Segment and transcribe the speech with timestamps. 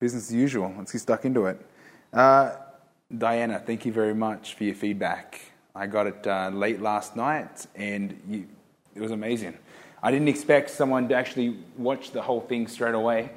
[0.00, 0.72] business as usual.
[0.78, 1.60] Let's get stuck into it.
[2.12, 2.52] Uh,
[3.16, 5.40] Diana, thank you very much for your feedback.
[5.74, 8.46] I got it uh, late last night, and you,
[8.94, 9.58] it was amazing.
[10.02, 13.30] I didn't expect someone to actually watch the whole thing straight away,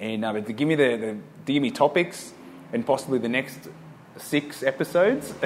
[0.00, 2.32] and uh, but to give me the, the to give me topics
[2.72, 3.68] and possibly the next
[4.16, 5.32] six episodes.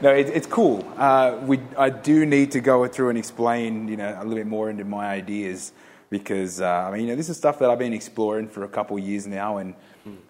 [0.00, 0.86] no, it, it's cool.
[0.96, 4.46] Uh, we, I do need to go through and explain, you know, a little bit
[4.46, 5.72] more into my ideas
[6.12, 8.68] because uh, I mean, you know, this is stuff that I've been exploring for a
[8.68, 9.74] couple of years now, and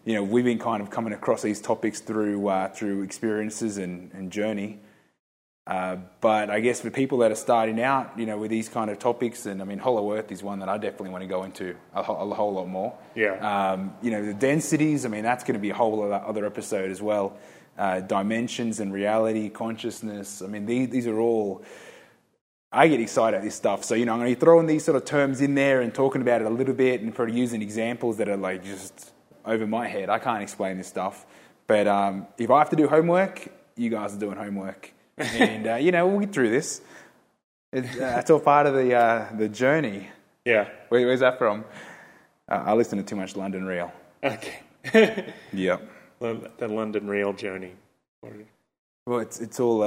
[0.04, 4.10] you know, we've been kind of coming across these topics through uh, through experiences and,
[4.14, 4.78] and journey.
[5.66, 8.90] Uh, but I guess for people that are starting out, you know, with these kind
[8.90, 11.42] of topics, and I mean, Hollow Earth is one that I definitely want to go
[11.42, 12.94] into a, whole, a whole lot more.
[13.14, 13.34] Yeah.
[13.72, 15.04] Um, you know, the densities.
[15.04, 17.36] I mean, that's going to be a whole other episode as well.
[17.76, 20.42] Uh, dimensions and reality, consciousness.
[20.42, 21.64] I mean, these, these are all.
[22.72, 23.84] I get excited at this stuff.
[23.84, 25.94] So, you know, I'm going to be throwing these sort of terms in there and
[25.94, 29.12] talking about it a little bit and probably using examples that are like just
[29.44, 30.08] over my head.
[30.08, 31.26] I can't explain this stuff.
[31.66, 33.46] But um, if I have to do homework,
[33.76, 34.92] you guys are doing homework.
[35.18, 36.80] and, uh, you know, we'll get through this.
[37.72, 40.08] It's, uh, it's all part of the, uh, the journey.
[40.44, 40.68] Yeah.
[40.88, 41.64] Where, where's that from?
[42.48, 43.92] Uh, I listen to too much London Real.
[44.24, 44.58] Okay.
[45.52, 45.88] Yep.
[46.18, 47.72] the, the London Real journey.
[49.06, 49.82] Well, it's, it's all.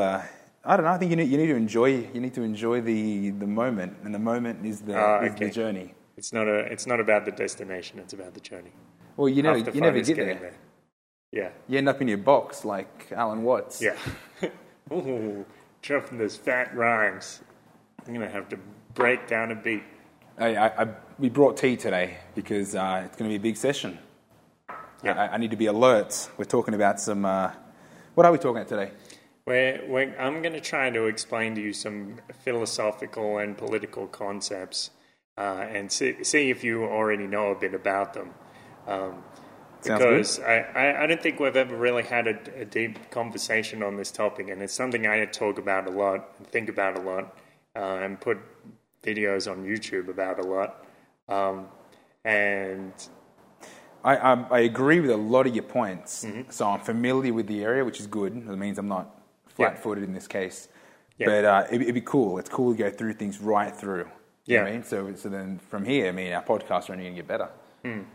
[0.66, 0.92] Uh, I don't know.
[0.92, 2.10] I think you need, you need to enjoy.
[2.14, 5.46] You need to enjoy the, the moment, and the moment is the, Ah, is okay.
[5.46, 5.94] the journey.
[6.18, 6.60] It's not a.
[6.72, 8.00] It's not about the destination.
[8.00, 8.72] It's about the journey.
[9.18, 10.58] Well, you never you never get getting there.
[11.32, 11.50] Yeah.
[11.68, 13.82] You end up in your box like Alan Watts.
[13.82, 13.96] Yeah.
[14.94, 15.46] Ooh,
[15.82, 17.42] dropping those fat rhymes.
[18.08, 18.58] I'm gonna have to
[18.94, 19.84] break down a beat.
[20.38, 23.56] I, I, I, we brought tea today because uh, it's going to be a big
[23.56, 23.98] session.
[25.02, 25.14] Yeah.
[25.14, 26.30] I, I need to be alert.
[26.38, 27.24] We're talking about some.
[27.26, 27.52] Uh,
[28.16, 28.92] what are we talking about today?
[29.46, 34.90] Where, where I'm going to try to explain to you some philosophical and political concepts,
[35.38, 38.32] uh, and see, see if you already know a bit about them.
[38.88, 39.24] Um,
[39.84, 43.98] because I, I, I don't think we've ever really had a, a deep conversation on
[43.98, 47.38] this topic, and it's something I talk about a lot, and think about a lot,
[47.76, 48.40] uh, and put
[49.04, 50.86] videos on YouTube about a lot.
[51.30, 51.68] Um,
[52.24, 52.94] and
[54.04, 56.26] I, I, I agree with a lot of your points.
[56.26, 56.50] Mm-hmm.
[56.50, 58.48] So I'm familiar with the area, which is good.
[58.48, 59.15] That means I'm not
[59.56, 60.68] flat footed in this case.
[61.18, 61.28] Yeah.
[61.28, 62.38] But uh, it'd, it'd be cool.
[62.38, 64.08] It's cool to go through things right through.
[64.46, 64.64] You Yeah.
[64.66, 64.84] I mean?
[64.84, 67.50] So, so then from here, I mean, our podcasts are only going to get better.
[67.84, 68.06] And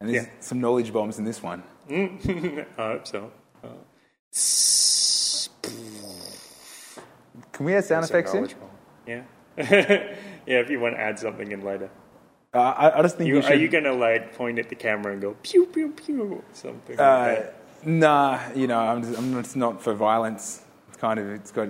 [0.00, 0.30] there's Yeah.
[0.40, 1.62] some knowledge bombs in this one.
[1.90, 3.30] I hope so.
[3.62, 3.68] Uh,
[7.52, 8.48] Can we have sound effects in?
[9.06, 9.22] Yeah.
[9.56, 11.90] yeah, if you want to add something in later.
[12.52, 14.74] Uh, I, I just think You, we are you going to like point at the
[14.76, 16.98] camera and go pew pew pew something?
[16.98, 17.63] uh, like that?
[17.86, 20.62] Nah, you know, I'm, just, I'm it's not for violence.
[20.88, 21.68] It's kind of it's got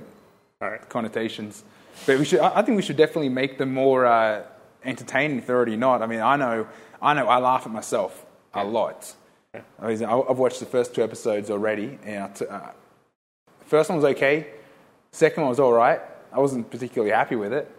[0.60, 0.88] right.
[0.88, 1.64] connotations.
[2.06, 2.40] But we should.
[2.40, 4.42] I think we should definitely make them more uh,
[4.84, 6.02] entertaining if they're already not.
[6.02, 6.66] I mean, I know,
[7.00, 9.14] I know, I laugh at myself a lot.
[9.54, 12.60] I mean, I've watched the first two episodes already, and I t- uh,
[13.66, 14.48] first one was okay.
[15.12, 16.00] Second one was all right.
[16.32, 17.70] I wasn't particularly happy with it,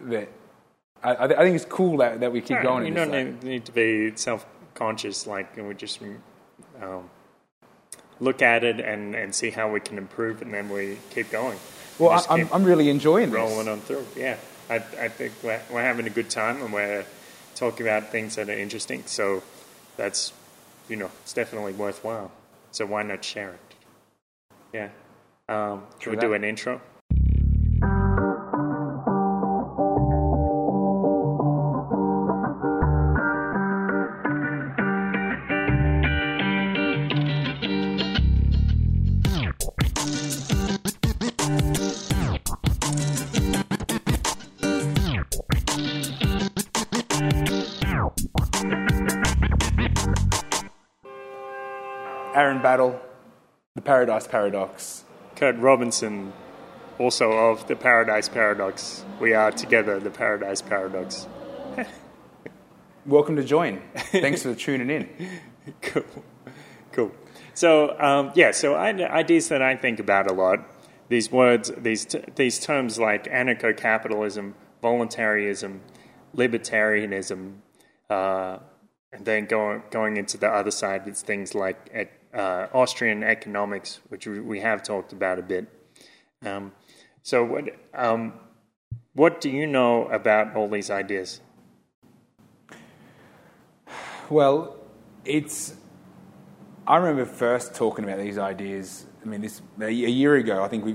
[0.00, 0.28] but
[1.04, 2.86] I, I, th- I think it's cool that, that we keep Yeah, going.
[2.86, 5.26] you don't need, need to be self conscious.
[5.28, 6.00] Like, and we just
[6.82, 7.08] um,
[8.20, 11.58] look at it and, and see how we can improve, and then we keep going.
[11.98, 13.36] Well, I, I'm, keep I'm really enjoying this.
[13.36, 14.06] rolling on through.
[14.14, 14.36] Yeah,
[14.68, 17.04] I, I think we're, we're having a good time, and we're
[17.54, 19.02] talking about things that are interesting.
[19.06, 19.42] So
[19.96, 20.32] that's,
[20.88, 22.30] you know, it's definitely worthwhile.
[22.72, 23.74] So why not share it?
[24.72, 24.88] Yeah.
[25.48, 26.80] Um, should we do an intro?
[53.80, 55.04] The Paradise Paradox.
[55.36, 56.34] Kurt Robinson,
[56.98, 59.06] also of the Paradise Paradox.
[59.18, 61.26] We are together, the Paradise Paradox.
[63.06, 63.80] Welcome to join.
[64.12, 65.08] Thanks for tuning in.
[65.80, 66.04] cool,
[66.92, 67.12] cool.
[67.54, 70.58] So um, yeah, so I, ideas that I think about a lot.
[71.08, 75.80] These words, these t- these terms like anarcho-capitalism, voluntarism,
[76.36, 77.54] libertarianism,
[78.10, 78.58] uh,
[79.10, 81.88] and then going going into the other side, it's things like
[82.34, 85.66] uh, Austrian economics, which we, we have talked about a bit.
[86.44, 86.72] Um,
[87.22, 88.34] so what um,
[89.14, 91.40] what do you know about all these ideas?
[94.28, 94.76] Well,
[95.24, 95.74] it's.
[96.86, 99.06] I remember first talking about these ideas.
[99.22, 100.62] I mean, this a year ago.
[100.62, 100.94] I think we,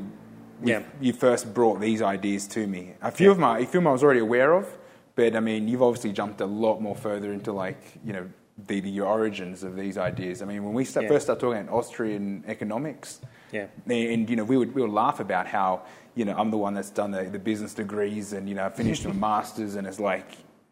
[0.61, 0.83] we Yeah.
[0.99, 2.93] you first brought these ideas to me.
[3.01, 4.77] A few of my, a few of them I was already aware of,
[5.15, 8.79] but I mean, you've obviously jumped a lot more further into like you know the,
[8.79, 10.41] the origins of these ideas.
[10.41, 11.09] I mean, when we start, Yeah.
[11.09, 13.19] first started talking about Austrian economics,
[13.51, 13.67] Yeah.
[13.87, 15.81] and you know, we would we would laugh about how
[16.15, 19.05] you know I'm the one that's done the, the business degrees and you know finished
[19.05, 20.25] my masters, and it's like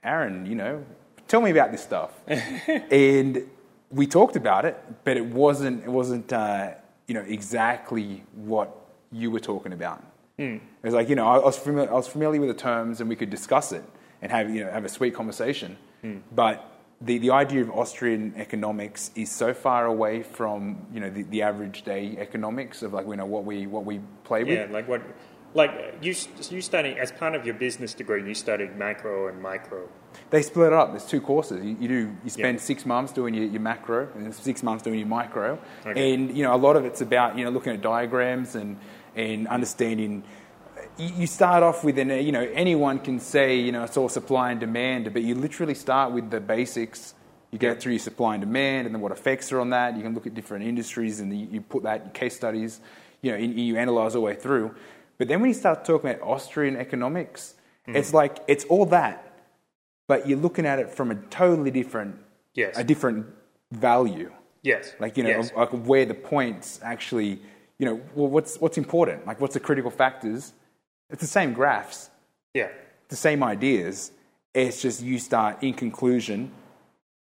[0.04, 0.84] Aaron, you know,
[1.28, 2.12] tell me about this stuff.
[2.92, 3.44] and
[3.92, 6.72] we talked about it, but it wasn't it wasn't uh,
[7.08, 8.70] you know exactly what
[9.12, 10.02] you were talking about.
[10.38, 13.10] It was like you know I was familiar, I was familiar with the terms, and
[13.10, 13.84] we could discuss it
[14.22, 15.76] and have you know have a sweet conversation,
[16.34, 16.70] but.
[17.01, 21.42] The, the idea of Austrian economics is so far away from you know the, the
[21.42, 24.57] average day economics of like you know what we what we play with.
[24.57, 25.01] Yeah, like what,
[25.54, 26.16] like you
[26.50, 29.90] you study as part of your business degree, you studied macro and micro.
[30.30, 30.92] They split it up.
[30.92, 31.63] There's two courses.
[31.66, 32.63] You, you do you spend Yeah.
[32.63, 36.13] six months doing your, your macro and six months doing your micro, Okay.
[36.13, 38.78] and you know a lot of it's about you know looking at diagrams and
[39.16, 40.24] and understanding.
[40.98, 44.51] You start off with an you know anyone can say you know it's all supply
[44.51, 47.16] and demand, but you literally start with the basics.
[47.51, 49.95] You go through your supply and demand, and then what effects are on that.
[49.95, 52.80] You can look at different industries, and you, you put that in case studies.
[53.22, 54.75] You know, and you analyze all the way through.
[55.18, 57.56] But then when you start talking about Austrian economics,
[57.86, 57.96] Hmm.
[57.96, 59.34] it's like it's all that,
[60.07, 62.16] but you're looking at it from a totally different,
[62.54, 62.78] Yes.
[62.78, 63.25] a different
[63.72, 64.31] value.
[64.62, 64.94] Yes.
[65.00, 65.51] Like you know, Yes.
[65.56, 67.42] like where the points actually,
[67.80, 69.25] you know, well, what's what's important?
[69.25, 70.54] Like what's the critical factors?
[71.13, 72.10] It's the same graphs,
[72.54, 72.69] yeah.
[73.10, 74.12] the same ideas.
[74.54, 76.51] It's just you start in conclusion,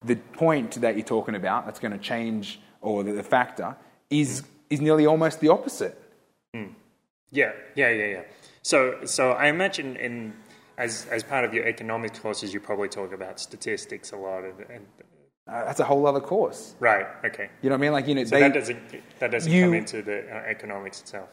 [0.05, 3.77] the point that you're talking about that's going to change, or the, the factor
[4.11, 5.97] is is nearly almost the opposite.
[7.33, 8.23] Yeah, yeah, yeah, yeah.
[8.63, 10.33] So, so I imagine in
[10.79, 14.55] as as part of your economics courses, you probably talk about statistics a lot, and,
[14.71, 14.87] and
[15.49, 16.75] Uh, that's a whole other course.
[16.81, 17.49] right, okay.
[17.63, 17.93] You know what I mean?
[17.93, 18.81] Like you know, So they, that doesn't
[19.21, 21.29] that doesn't you- come into the uh, economics itself.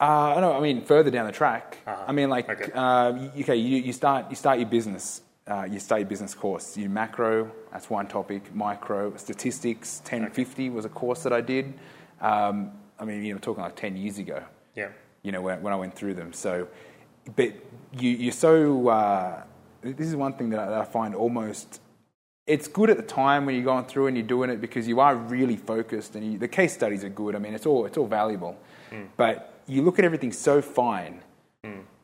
[0.00, 1.78] Uh, no, I mean further down the track.
[1.86, 2.04] Uh-huh.
[2.08, 2.72] I mean, like, Okay.
[2.72, 5.20] uh, you, okay, you, you start you start your business.
[5.46, 6.76] Uh, you start your business course.
[6.76, 8.54] You macro, that's one topic.
[8.54, 11.74] Micro, statistics, 1050 was a course that I did.
[12.20, 14.42] Um, I mean, you know, talking like 10 years ago.
[14.76, 14.90] Yeah,
[15.22, 16.32] You know, when, when I went through them.
[16.32, 16.68] So,
[17.36, 17.52] but
[17.98, 18.88] you, you're so.
[18.88, 19.42] Uh,
[19.82, 21.80] this is one thing that I, that I find almost.
[22.46, 25.00] It's good at the time when you're going through and you're doing it because you
[25.00, 27.34] are really focused and you, the case studies are good.
[27.34, 28.56] I mean, it's all it's all valuable,
[29.16, 31.22] but you look at everything so fine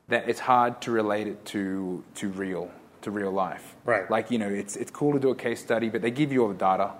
[0.08, 2.70] that it's hard to relate it to to real
[3.02, 3.74] to real life.
[3.84, 4.10] Right.
[4.10, 6.42] Like you know, it's it's cool to do a case study, but they give you
[6.42, 6.92] all the data.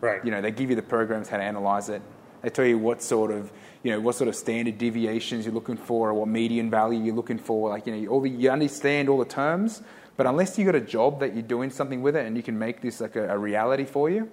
[0.00, 0.24] right.
[0.24, 2.02] You know, they give you the programs how to analyze it.
[2.42, 3.50] They tell you what sort of,
[3.82, 7.14] you know, what sort of standard deviations you're looking for, or what median value you're
[7.14, 7.70] looking for.
[7.70, 9.82] Like, you know, all the, you understand all the terms,
[10.16, 12.56] but unless you've got a job that you're doing something with it and you can
[12.56, 14.30] make this like a, a reality for you,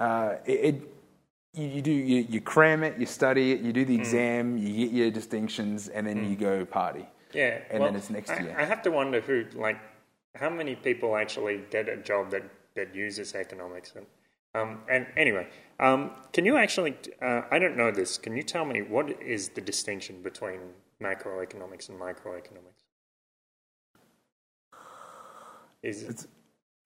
[0.00, 0.95] uh, it, it
[1.56, 4.86] you, you do you, you cram it, you study it, you do the exam, you
[4.86, 7.06] get your distinctions, and then you go party.
[7.32, 8.56] Yeah, and well, then it's next I, year.
[8.58, 9.78] I have to wonder who, like,
[10.34, 12.44] how many people actually get a job that
[12.76, 13.94] that uses economics.
[13.96, 14.06] And,
[14.54, 15.48] um, and anyway,
[15.80, 16.96] um, can you actually?
[17.20, 18.18] Uh, I don't know this.
[18.18, 20.60] Can you tell me what is the distinction between
[21.02, 22.84] macroeconomics and microeconomics?
[25.82, 26.26] Is it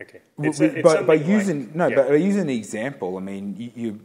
[0.03, 0.21] okay?
[0.37, 3.17] Well, It's a- it's by, by like- using no, yeah, but by using the example,
[3.17, 4.01] I mean, you, you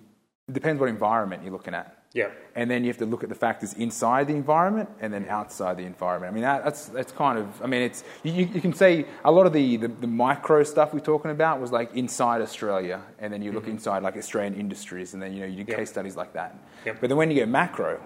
[0.47, 1.97] it depends what environment you're looking at.
[2.13, 5.25] yeah, and then you have to look at the factors inside the environment and then
[5.27, 6.31] outside the environment.
[6.31, 7.62] I mean, that, that's that's kind of.
[7.63, 10.94] I mean, it's you, you can say a lot of the, the, the micro stuff
[10.94, 13.71] we're talking about was like inside Australia, and then you look mm-hmm.
[13.71, 15.79] inside like Australian industries, and then you know you do Yep.
[15.79, 16.55] case studies like that.
[16.86, 17.01] Yep.
[17.01, 18.00] But then when you get macro,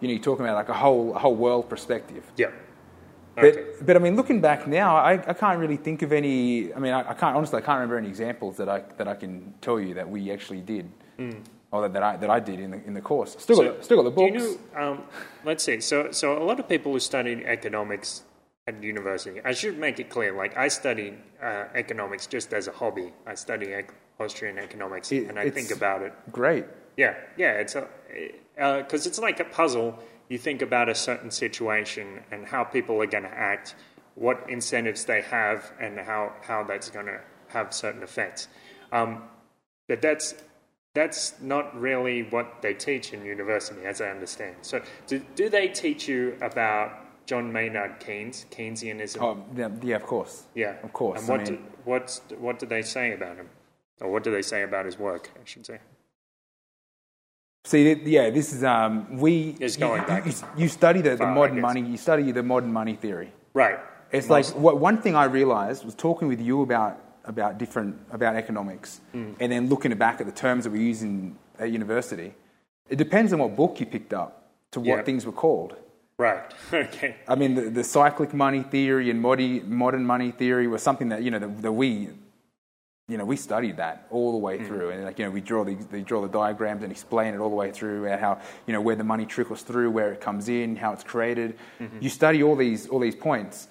[0.00, 2.24] you know, you're talking about like a whole a whole world perspective.
[2.36, 2.50] yeah.
[3.36, 3.64] But, Okay.
[3.82, 6.72] but I mean, looking back now, I, I can't really think of any.
[6.72, 9.14] I mean, I, I can't honestly, I can't remember any examples that I that I
[9.14, 11.38] can tell you that we actually did, mm.
[11.72, 13.36] Or that, that I that I did in the in the course.
[13.38, 14.32] Still got still got the books.
[14.34, 15.02] You know, um,
[15.44, 15.80] let's see.
[15.80, 18.22] So, so a lot of people who studied economics
[18.66, 22.72] at university, I should make it clear, like I studied uh, economics just as a
[22.72, 23.12] hobby.
[23.26, 26.12] I study ec- Austrian economics It- and I think about it.
[26.32, 26.64] Great.
[26.96, 27.76] Yeah, yeah, it's
[28.56, 29.98] because it's like a puzzle.
[30.28, 33.76] You think about a certain situation and how people are going to act,
[34.14, 38.48] what incentives they have, and how, how that's going to have certain effects.
[38.90, 39.22] Um,
[39.88, 40.34] but that's
[40.96, 44.56] that's not really what they teach in university, as I understand.
[44.62, 46.88] So, do, do they teach you about
[47.26, 49.20] John Maynard Keynes, Keynesianism?
[49.20, 49.44] Oh,
[49.82, 50.44] yeah, of course.
[50.54, 51.20] yeah, of course.
[51.20, 53.50] And I what mean- do, what's what do they say about him,
[54.00, 55.30] or what do they say about his work?
[55.36, 55.78] I should say.
[57.64, 59.56] See, yeah, this is um, we.
[59.60, 61.82] It's going you, back You, you study the, the far, I modern money.
[61.82, 63.32] You study the modern money theory.
[63.52, 63.78] Right.
[64.12, 66.92] It's like what, one thing I realized was talking with you about
[67.26, 69.32] about different about economics, Hmm.
[69.40, 72.34] and then looking back at the terms that we use in at university.
[72.88, 74.30] It depends on what book you picked up
[74.72, 75.02] to what Yeah.
[75.02, 75.76] things were called.
[76.18, 76.44] Right.
[76.72, 77.16] Okay.
[77.28, 81.22] I mean, the, the cyclic money theory and modi, modern money theory was something that
[81.22, 82.08] you know that, that we
[83.08, 85.62] you know, we studied that all the way through, and like you know, we draw
[85.64, 88.72] the they draw the diagrams and explain it all the way through, and how you
[88.72, 91.56] know where the money trickles through, where it comes in, how it's created.
[92.00, 93.68] You study all these all these points,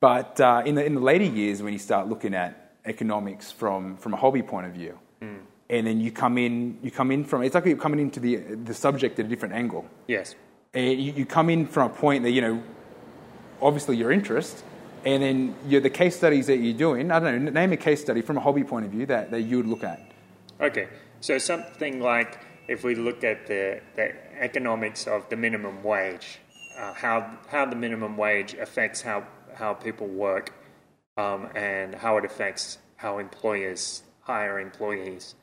[0.00, 3.96] but uh, in the in the later years, when you start looking at economics from
[3.96, 4.98] from a hobby point of view,
[5.70, 8.36] and then you come in you come in from it's like you're coming into the
[8.36, 9.86] the subject at a different angle.
[10.06, 10.34] Yes.
[10.74, 12.62] And you, you come in from a point that you know,
[13.60, 14.64] obviously your interest,
[15.04, 17.10] and then you the case studies that you're doing.
[17.10, 17.50] I don't know.
[17.50, 19.84] Name a case study from a hobby point of view that, that you would look
[19.84, 20.00] at.
[20.60, 20.88] Okay,
[21.20, 26.38] so something like if we look at the, the economics of the minimum wage,
[26.78, 29.24] uh, how how the minimum wage affects how
[29.54, 30.52] how people work,
[31.16, 35.34] um, and how it affects how employers hire employees.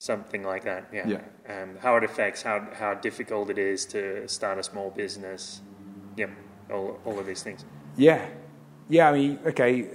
[0.00, 1.06] Something like that, yeah.
[1.06, 1.62] Yeah.
[1.62, 5.60] Um, how it affects how how difficult it is to start a small business.
[6.16, 6.30] Yep,
[6.72, 7.64] all all of these things.
[7.96, 8.26] Yeah,
[8.88, 9.08] yeah.
[9.08, 9.86] I mean, okay.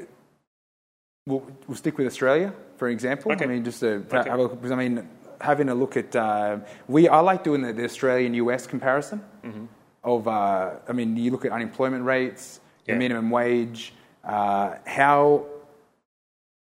[1.26, 3.34] We'll, we'll stick with Australia for example.
[3.34, 3.44] Okay.
[3.44, 4.30] I mean, just to Okay.
[4.30, 5.10] have a look, because I mean,
[5.42, 7.10] having a look at uh, we.
[7.10, 9.68] I like doing the, the Australian US comparison Mm.
[10.06, 10.28] of.
[10.28, 12.94] Uh, I mean, you look at unemployment rates, Yeah.
[12.94, 13.94] the minimum wage,
[14.28, 15.46] uh, how.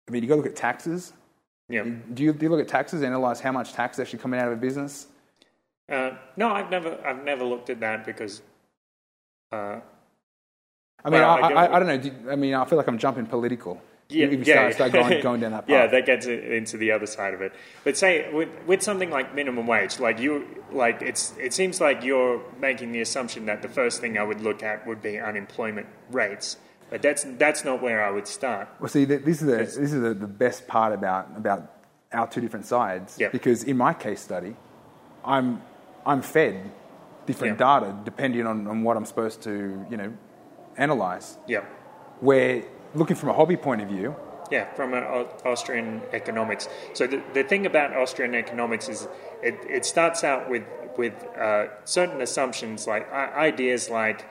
[0.08, 1.14] I mean, you got to look at taxes.
[1.70, 1.84] Yeah.
[1.84, 4.40] Do you, do you look at taxes, and analyze how much tax is actually coming
[4.40, 5.08] out of a business?
[5.92, 8.42] Uh, no, I've never I've never looked at that because.
[9.52, 9.80] Uh,
[11.06, 11.98] I mean, Well, I, I get I, I don't know.
[11.98, 13.82] Do, I mean, I feel like I'm jumping political.
[14.10, 15.70] Yeah, if you yeah, start, start going, going down that path.
[15.70, 17.54] yeah, that gets into the other side of it.
[17.84, 22.04] But say with with something like minimum wage, like you, like it's it seems like
[22.04, 25.88] you're making the assumption that the first thing I would look at would be unemployment
[26.10, 26.58] rates,
[26.90, 28.68] but that's that's not where I would start.
[28.80, 31.72] Well, see, this is the this is the, the best part about about
[32.14, 33.18] our two different sides.
[33.20, 33.32] Yep.
[33.32, 34.56] Because in my case study,
[35.26, 35.62] I'm
[36.06, 36.72] I'm fed
[37.26, 37.80] different Yeah.
[37.80, 40.14] data depending on, on what I'm supposed to you know
[40.78, 41.38] analyze.
[41.48, 41.64] Yeah,
[42.20, 42.64] Where
[42.96, 44.16] looking from a hobby point of view,
[44.50, 45.04] yeah, from an
[45.46, 46.70] Austrian economics.
[46.94, 49.08] So the the thing about Austrian economics is
[49.44, 50.64] it it starts out with
[50.98, 54.26] with uh, certain assumptions like ideas like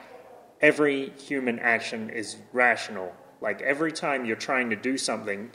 [0.61, 3.13] every human action is rational.
[3.41, 5.51] Like every time you're trying to do something,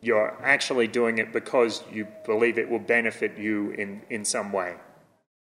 [0.00, 4.76] you're actually doing it because you believe it will benefit you in, in some way,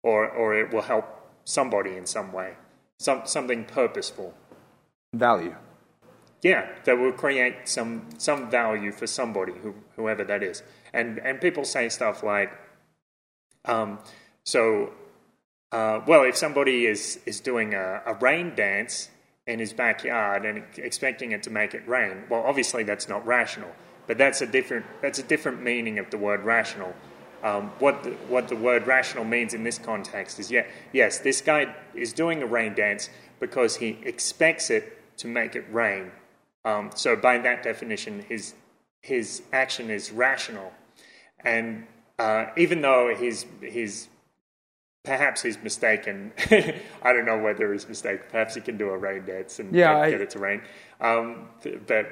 [0.02, 1.06] or or it will help
[1.44, 2.56] somebody in some way,
[2.98, 4.34] some something purposeful.
[5.14, 5.54] value.
[6.42, 10.62] Yeah, that will create some some value for somebody, who, whoever that is.
[10.92, 12.50] And and people say stuff like,
[13.64, 14.00] um,
[14.44, 14.92] so,
[15.72, 19.08] uh, well, if somebody is is doing a, a rain dance
[19.46, 23.70] in his backyard and expecting it to make it rain, well, obviously that's not rational.
[24.06, 26.94] But that's a different that's a different meaning of the word rational.
[27.42, 31.40] Um, what the, what the word rational means in this context is yeah, yes, this
[31.40, 33.08] guy is doing a rain dance
[33.40, 36.12] because he expects it to make it rain.
[36.64, 38.54] Um, so by that definition, his
[39.00, 40.72] his action is rational,
[41.40, 41.86] and
[42.18, 44.08] uh, even though he's he's
[45.04, 46.32] perhaps he's mistaken.
[47.02, 48.24] I don't know whether he's mistaken.
[48.30, 50.62] Perhaps he can do a rain dance and Yeah, get, I- get it to rain.
[51.00, 51.48] Um,
[51.86, 52.06] but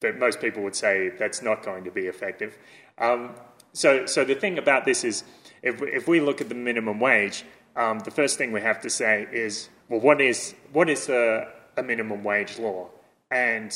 [0.00, 2.58] but most people would say that's not going to be effective.
[2.98, 3.34] Um,
[3.72, 5.24] so so the thing about this is,
[5.62, 7.44] if we- if we look at the minimum wage,
[7.76, 11.48] um, the first thing we have to say is, well, what is what is a,
[11.76, 12.88] a minimum wage law?
[13.30, 13.70] And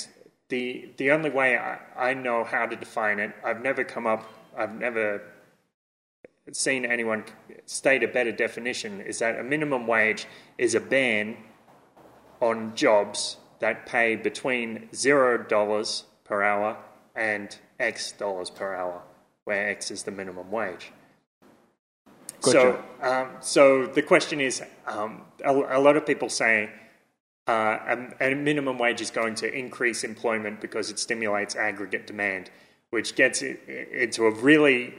[0.49, 4.25] the the only way I, I know how to define it, I've never come up,
[4.57, 5.23] I've never
[6.53, 7.25] seen anyone
[7.65, 10.26] state a better definition is that a minimum wage
[10.59, 11.37] is a ban
[12.41, 16.76] on jobs that pay between zero dollars per hour
[17.15, 19.03] and X dollars per hour,
[19.45, 20.93] where X is the minimum wage.
[22.41, 26.71] So, um, so the question is, um, a, a lot of people say
[27.49, 27.79] uh,
[28.21, 32.50] a, a minimum wage is going to increase employment because it stimulates aggregate demand,
[32.91, 34.95] which gets into a really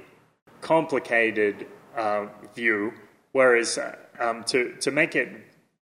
[0.67, 2.93] complicated uh, view.
[3.31, 3.79] Whereas
[4.19, 5.29] um, to to make it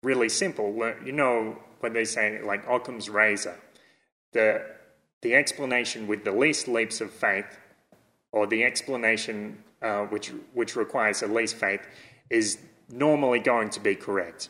[0.04, 0.68] really simple,
[1.04, 3.58] you know when they say like Occam's razor,
[4.34, 4.48] the
[5.22, 7.52] the explanation with the least leaps of faith,
[8.32, 11.82] or the explanation uh, which which requires the least faith,
[12.30, 14.50] is normally going to be correct.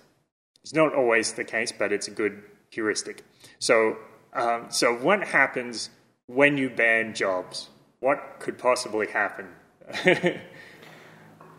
[0.64, 3.24] It's not always the case, but it's a good heuristic.
[3.60, 3.98] So,
[4.34, 5.92] um, so what happens
[6.26, 7.70] when you ban jobs?
[8.00, 9.48] What could possibly happen?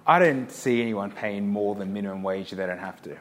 [0.07, 3.13] I don't see anyone paying more than minimum wage if they don't have to.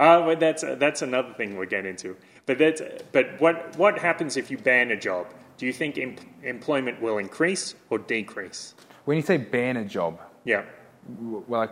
[0.00, 2.16] Uh, well, that's that's another thing we'll get into.
[2.46, 5.26] But that's but what what happens if you ban a job?
[5.56, 8.74] Do you think em- employment will increase or decrease?
[9.04, 10.64] When you say ban a job, Yeah.
[11.16, 11.70] w- well, like,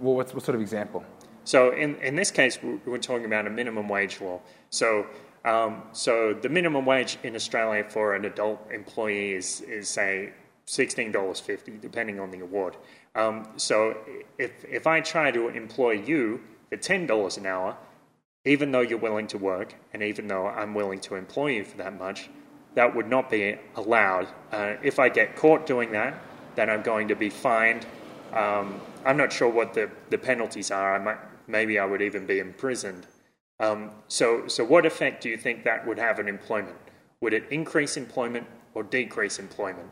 [0.00, 1.04] well, what's, what sort of example?
[1.44, 4.40] So in in this case, we're we're talking about a minimum wage law.
[4.70, 5.06] So
[5.44, 10.32] Um, so the minimum wage in Australia for an adult employee is, is say
[10.66, 12.76] $16.50, depending on the award.
[13.14, 13.96] Um, so
[14.38, 16.40] if, if I try to employ you
[16.70, 17.76] for $10 an hour,
[18.44, 21.76] even though you're willing to work, and even though I'm willing to employ you for
[21.78, 22.28] that much,
[22.74, 24.28] that would not be allowed.
[24.50, 26.20] Uh, if I get caught doing that,
[26.54, 27.86] then I'm going to be fined.
[28.32, 30.94] Um, I'm not sure what the, the penalties are.
[30.94, 33.06] I might, maybe I would even be imprisoned.
[33.60, 36.76] Um, so, so what effect do you think that would have on employment?
[37.20, 39.88] Would it increase employment or decrease employment?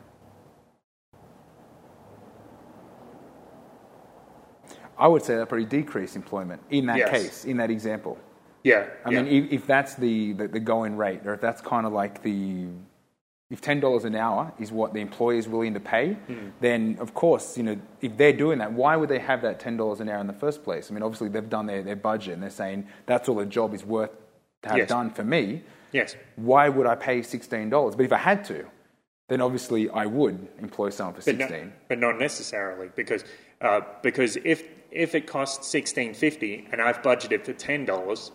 [5.05, 7.09] I would say that probably decrease employment in that Yes.
[7.09, 8.17] case, in that example.
[8.63, 8.85] Yeah.
[9.05, 9.21] I yeah.
[9.23, 12.21] mean, if, if that's the, the, the going rate, or if that's kind of like
[12.21, 12.67] the,
[13.49, 16.49] if ten dollars an hour is what the employer is willing to pay, Hmm.
[16.61, 19.75] then of course, you know, if they're doing that, why would they have that ten
[19.77, 20.89] dollars an hour in the first place?
[20.89, 23.73] I mean, obviously they've done their, their budget and they're saying that's all the job
[23.73, 24.11] is worth
[24.63, 24.89] to have Yes.
[24.89, 25.63] done for me.
[25.91, 26.15] yes.
[26.35, 27.95] Why would I pay sixteen dollars?
[27.95, 28.65] But if I had to,
[29.29, 31.73] then obviously I would employ someone for But not, sixteen.
[31.89, 33.25] but not necessarily because
[33.59, 38.31] uh, because if if it costs sixteen fifty and I've budgeted for ten dollars,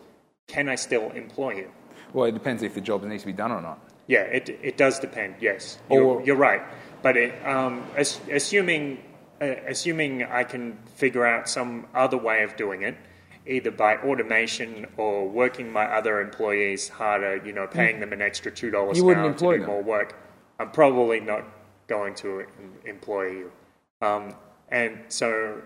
[0.48, 1.70] can I still employ you?
[2.12, 3.78] Well, it depends if the job needs to be done or not.
[4.06, 5.36] Yeah, it it does depend.
[5.40, 6.62] Yes, you're, Or- you're right.
[7.02, 9.02] But it, um, as, assuming
[9.40, 12.96] uh, assuming I can figure out some other way of doing it,
[13.46, 18.50] either by automation or working my other employees harder, you know, paying them an extra
[18.50, 19.66] two dollars an hour to do them.
[19.66, 20.16] more work,
[20.58, 21.44] I'm probably not
[21.86, 22.44] going to
[22.86, 23.52] employ you.
[24.00, 24.34] Um,
[24.70, 25.62] and so,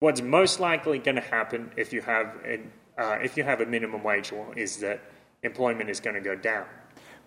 [0.00, 3.66] what's most likely going to happen if you have an, uh, if you have a
[3.66, 5.00] minimum wage law is that
[5.42, 6.66] employment is going to go down.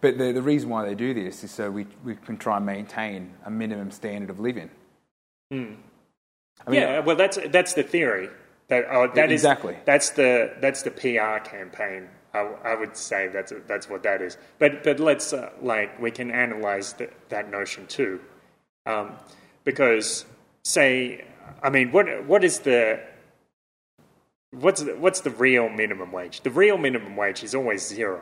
[0.01, 2.65] But the, the reason why they do this is so we, we can try and
[2.65, 4.69] maintain a minimum standard of living.
[5.51, 5.77] I mean,
[6.67, 8.29] yeah, well, that's that's the theory.
[8.67, 9.77] That oh, that is- Exactly.
[9.85, 12.07] that's the that's the PR campaign.
[12.33, 14.37] I, I would say that's that's what that is.
[14.59, 18.19] But but let's uh, like we can analyze th- that notion too,
[18.85, 19.13] um,
[19.63, 20.25] because
[20.63, 21.25] say
[21.61, 22.99] I mean what what is the
[24.51, 26.41] what's the, what's the real minimum wage?
[26.41, 28.21] The real minimum wage is always zero.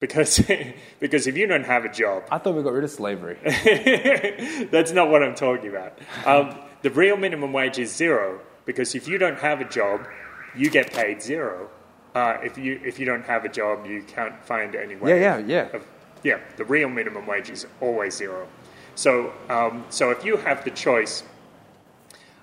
[0.00, 0.40] Because,
[1.00, 3.36] because if you don't have a job, I thought we got rid of slavery.
[4.70, 5.98] That's not what I'm talking about.
[6.24, 10.06] Um, the real minimum wage is zero because if you don't have a job,
[10.54, 11.70] you get paid zero.
[12.14, 15.20] Uh, if you if you don't have a job, you can't find any way.
[15.20, 15.76] Yeah, yeah, yeah.
[15.76, 15.86] Of,
[16.22, 18.48] yeah, the real minimum wage is always zero.
[18.94, 21.22] So um, so if you have the choice,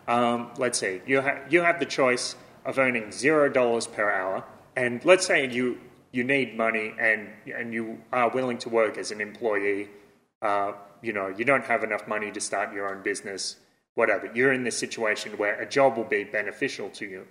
[0.08, 4.44] um, let's say you ha- you have the choice of earning zero dollars per hour,
[4.76, 5.80] and let's say you
[6.12, 9.90] you need money and and you are willing to work as an employee.
[10.42, 13.58] Uh, you know, you don't have enough money to start your own business,
[13.96, 14.30] whatever.
[14.34, 17.28] You're in this situation where a job will be beneficial to you.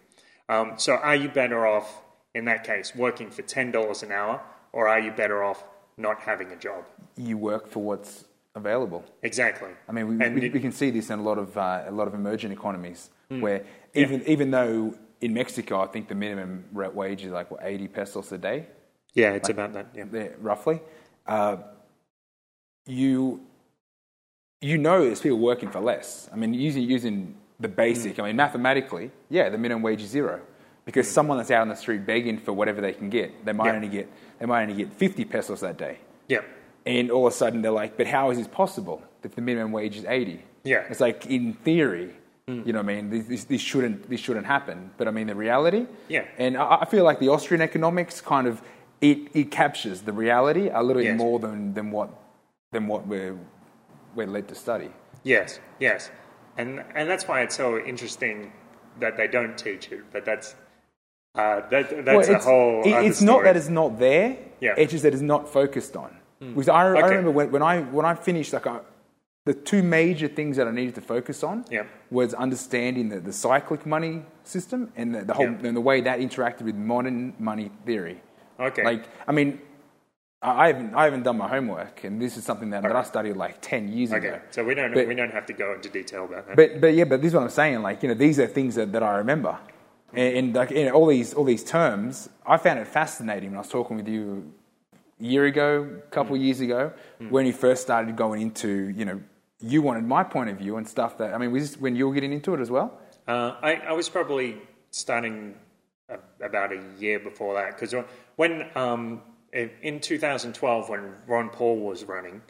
[0.48, 2.02] Um, so, are you better off
[2.34, 5.64] in that case working for ten dollars an hour, or are you better off
[5.96, 6.84] not having a job?
[7.16, 9.04] You work for what's available.
[9.22, 9.70] Exactly.
[9.88, 11.90] I mean, we, we, it- we can see this in a lot of uh, a
[11.90, 13.40] lot of emerging economies, Hmm.
[13.40, 13.64] where
[13.94, 18.30] even even though in Mexico, I think the minimum wage is like what eighty pesos
[18.32, 18.66] a day,
[19.14, 19.86] yeah, it's about that.
[19.94, 20.28] Yeah.
[20.40, 20.80] roughly.
[21.26, 21.56] Uh,
[22.86, 23.40] you
[24.60, 26.28] you know there's people working for less.
[26.32, 28.18] I mean, using using the basic.
[28.18, 30.40] I mean, mathematically, yeah, the minimum wage is zero
[30.84, 33.66] because someone that's out on the street begging for whatever they can get, they might
[33.68, 33.76] Yeah.
[33.76, 35.98] only get they might only get fifty pesos that day.
[36.28, 36.42] Yeah.
[36.86, 39.72] And all of a sudden they're like, but how is this possible if the minimum
[39.72, 40.42] wage is 80?
[40.64, 40.84] Yeah.
[40.90, 42.10] It's like, in theory,
[42.46, 44.90] you know what I mean, this, this, shouldn't, this shouldn't happen.
[44.98, 46.24] But I mean, the reality, Yeah.
[46.38, 48.60] and I, I feel like the Austrian economics kind of,
[49.00, 51.18] it, it captures the reality a little bit Yes.
[51.18, 52.10] more than, than what,
[52.72, 53.36] than what we're,
[54.14, 54.90] we're led to study.
[55.22, 56.10] Yes, yes,
[56.58, 58.52] and and that's why it's so interesting
[59.00, 60.02] that they don't teach it.
[60.12, 60.54] But that's
[61.34, 62.82] uh, that that's Well, a whole.
[62.84, 64.36] it- it's not that it's not there.
[64.60, 64.74] Yeah.
[64.76, 66.14] It's just that it's not focused on.
[66.44, 66.54] Hmm.
[66.54, 67.02] Because I, I Okay.
[67.08, 68.80] remember when, when I when I finished like I,
[69.46, 71.84] the two major things that I needed to focus on Yeah.
[72.10, 75.66] was understanding the, the cyclic money system and the, the whole Yeah.
[75.68, 78.20] and the way that interacted with modern money theory.
[78.58, 78.84] Okay.
[78.84, 79.60] Like I mean,
[80.42, 83.02] I I haven't I haven't done my homework, and this is something that, that I
[83.02, 84.40] studied like ten years okay, ago.
[84.50, 86.56] so we don't But- we don't have to go into detail about that.
[86.56, 87.82] But but yeah, but this is what I'm saying.
[87.82, 89.58] Like you know, these are things that, that I remember,
[90.10, 90.18] hmm.
[90.18, 93.56] and, and like you know, all these all these terms, I found it fascinating when
[93.58, 94.52] I was talking with you
[95.24, 96.92] year ago, a couple of years ago,
[97.28, 99.20] when you first started going into you know,
[99.60, 102.08] you wanted my point of view and stuff that I mean, was this when you
[102.08, 103.00] were getting into it as well?
[103.26, 104.58] Uh, I, I was probably
[104.90, 105.54] starting
[106.08, 107.94] a, about a year before that because
[108.36, 112.42] when um, in in 2012 when Ron Paul was running,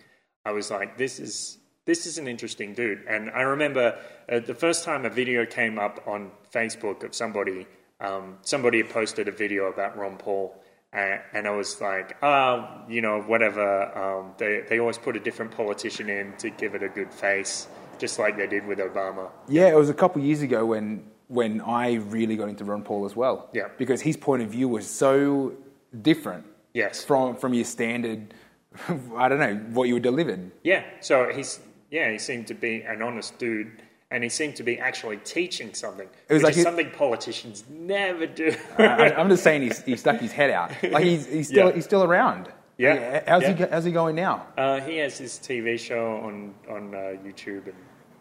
[0.44, 3.04] I was like, this is this is an interesting dude.
[3.06, 7.66] And I remember uh, the first time a video came up on Facebook of somebody
[8.00, 10.60] um, somebody had posted a video about Ron Paul.
[10.94, 13.66] And, and I was like, oh, you know, whatever.
[13.98, 17.66] Um, they they always put a different politician in to give it a good face,
[17.98, 19.30] just like they did with Obama.
[19.48, 22.82] Yeah, it was a couple of years ago when when I really got into Ron
[22.82, 23.48] Paul as well.
[23.52, 23.68] Yeah.
[23.78, 25.54] Because his point of view was so
[26.02, 27.02] different Yes.
[27.04, 28.34] from from your standard
[29.16, 30.50] I don't know, what you were delivered.
[30.62, 30.82] Yeah.
[31.00, 33.70] So he's yeah, he seemed to be an honest dude,
[34.10, 37.64] and he seemed to be actually teaching something, It was which like he- something politicians
[37.70, 38.54] never do.
[38.78, 40.70] I, I'm just saying he's, he stuck his head out.
[40.82, 41.74] Like he's, he's still Yeah.
[41.74, 42.48] he's still around.
[42.78, 43.22] Yeah.
[43.26, 43.54] How's he Yeah.
[43.54, 44.46] go- how's he going now?
[44.58, 47.74] Uh, he has his TV show on on uh, YouTube and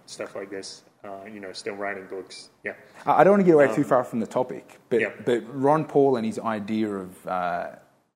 [0.06, 0.84] stuff like this.
[1.04, 2.50] Uh, you know, still writing books.
[2.64, 2.74] Yeah,
[3.06, 5.10] I don't want to get away too far from the topic, but Yeah.
[5.26, 7.68] but Ron Paul and his idea of, uh,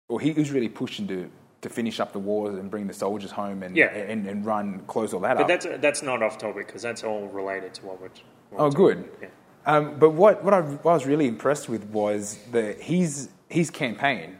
[0.07, 1.29] well, he was really pushing to
[1.67, 3.87] to finish up the wars and bring the soldiers home and Yeah.
[3.87, 5.47] and, and run close all that but up.
[5.47, 8.09] But that's that's not off topic because that's all related to what we're.
[8.49, 9.09] What Oh, good.
[9.21, 9.27] Yeah.
[9.65, 13.69] Um, but what, what, I, what I was really impressed with was the, his, his
[13.69, 14.37] campaign,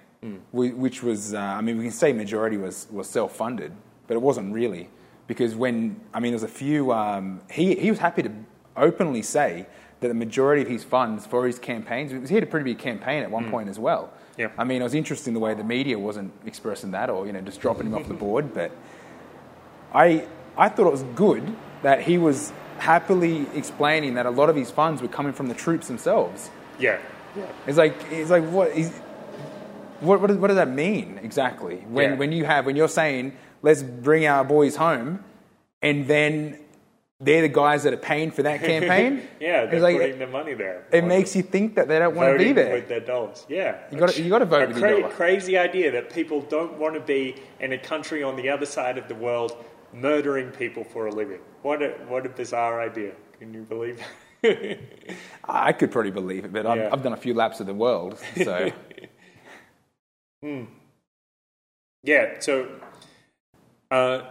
[0.53, 3.73] whi- which was, uh, I mean, we can say majority was, was self funded,
[4.07, 4.89] but it wasn't really.
[5.27, 8.31] Because when, I mean, there was a few, um, he, he was happy to
[8.77, 9.65] openly say
[9.99, 13.21] that the majority of his funds for his campaigns, he had a pretty big campaign
[13.21, 14.13] at one point as well.
[14.37, 14.49] Yeah.
[14.57, 17.41] I mean, it was interesting the way the media wasn't expressing that or, you know,
[17.41, 18.71] just dropping him off the board, but
[19.93, 24.55] I, I thought it was good that he was happily explaining that a lot of
[24.55, 26.49] his funds were coming from the troops themselves.
[26.79, 26.99] Yeah.
[27.35, 27.45] Yeah.
[27.65, 28.91] It's like it's like what is
[29.99, 31.77] what what does, what does that mean exactly?
[31.89, 32.15] When Yeah.
[32.17, 35.23] when you have when you're saying let's bring our boys home,
[35.81, 36.59] and then
[37.19, 39.27] they're the guys that are paying for that campaign.
[39.39, 40.85] Yeah, they're like putting the money there.
[40.91, 42.73] it makes you think that they don't want to be there.
[42.73, 43.45] with their dollars.
[43.49, 45.13] Yeah, You gotta- you gotta vote a with your dollar.
[45.13, 48.97] Crazy idea that people don't want to be in a country on the other side
[48.97, 51.39] of the world murdering people for a living.
[51.61, 53.13] What a what a bizarre idea!
[53.39, 54.01] Can you believe?
[55.45, 58.19] I could probably believe it, but I've, I've done a few laps of the world,
[58.43, 58.71] so
[62.03, 62.39] yeah.
[62.39, 62.67] So,
[63.91, 64.21] uh,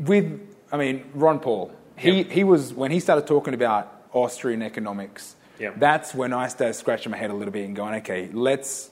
[0.00, 0.40] with
[0.72, 5.36] I mean Ron Paul, he he was when he started talking about Austrian economics.
[5.58, 5.72] Yeah.
[5.76, 8.90] That's when I started scratching my head a little bit and going, okay, let's.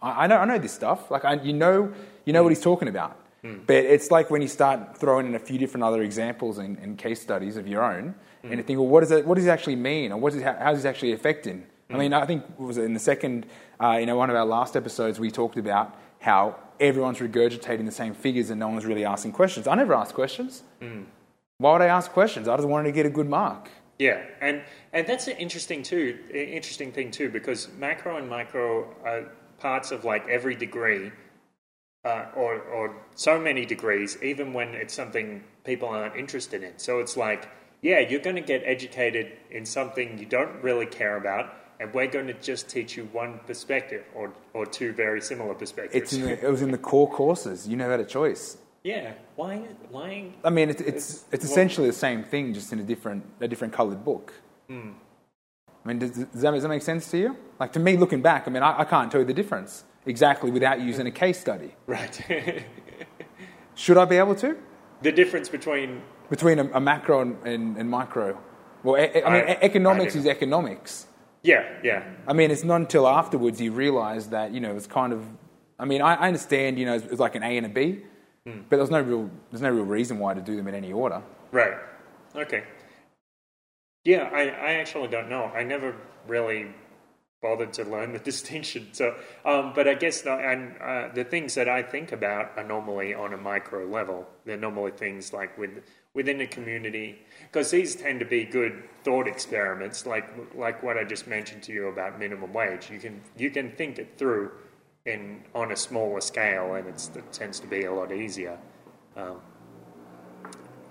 [0.00, 1.10] I, I know I know this stuff.
[1.10, 1.92] Like I, you know
[2.24, 2.56] you know what mm.
[2.56, 3.18] he's talking about.
[3.44, 3.66] Mm.
[3.66, 6.96] But it's like when you start throwing in a few different other examples and, and
[6.96, 8.66] case studies of your own, and you mm.
[8.66, 10.72] think, well, what does it what does it actually mean, or what is it, how
[10.72, 11.66] is it actually affecting?
[11.90, 13.44] I mean, I think it was in the second,
[13.78, 17.92] uh, you know, one of our last episodes, we talked about how everyone's regurgitating the
[17.92, 19.66] same figures and no one's really asking questions.
[19.66, 20.62] I never ask questions.
[21.58, 22.48] Why would I ask questions?
[22.48, 23.68] I just wanted to get a good mark.
[23.98, 29.30] Yeah, and and that's an interesting too, interesting thing too, because macro and micro are
[29.58, 31.12] parts of like every degree,
[32.04, 36.78] uh, or or so many degrees, even when it's something people aren't interested in.
[36.78, 37.48] So it's like,
[37.80, 42.06] yeah, you're going to get educated in something you don't really care about, and we're
[42.06, 45.96] going to just teach you one perspective or or two very similar perspectives.
[46.02, 47.66] It's in the, it was in the core courses.
[47.68, 48.56] You never had a choice.
[48.84, 49.52] yeah, why
[49.90, 52.84] why I mean, it's it's, It's- it's well- essentially the same thing, just in a
[52.92, 54.32] different a different coloured book.
[54.68, 54.90] Hmm.
[55.84, 57.36] I mean, does, does, that, does that make sense to you?
[57.58, 60.50] Like to me, looking back, I mean, I, I can't tell you the difference exactly
[60.52, 61.70] without using a case study.
[61.86, 62.14] right?
[63.74, 64.56] Should I be able to
[65.02, 68.38] the difference between between a, a macro and, and, and micro?
[68.84, 71.06] Well, e- I mean, I- economics is economics.
[71.42, 75.12] Yeah yeah I mean, it's not until afterwards you realise that you know it's kind
[75.12, 75.26] of.
[75.78, 78.02] I mean, I, I understand you know it's, it's like an A and a B,
[78.44, 81.22] but there's no real there's no real reason why to do them in any order.
[81.50, 81.74] Right.
[82.34, 82.64] Okay.
[84.04, 85.44] Yeah, I, I actually don't know.
[85.44, 85.94] I never
[86.26, 86.74] really
[87.40, 88.88] bothered to learn the distinction.
[88.92, 92.64] So, um, but I guess the, and uh, the things that I think about are
[92.64, 94.26] normally on a micro level.
[94.44, 97.18] They're normally things like with within a community,
[97.50, 101.72] because these tend to be good thought experiments, like like what I just mentioned to
[101.72, 102.90] you about minimum wage.
[102.90, 104.52] You can you can think it through
[105.06, 108.58] in on a smaller scale, and it's, it tends to be a lot easier.
[109.16, 109.40] Um,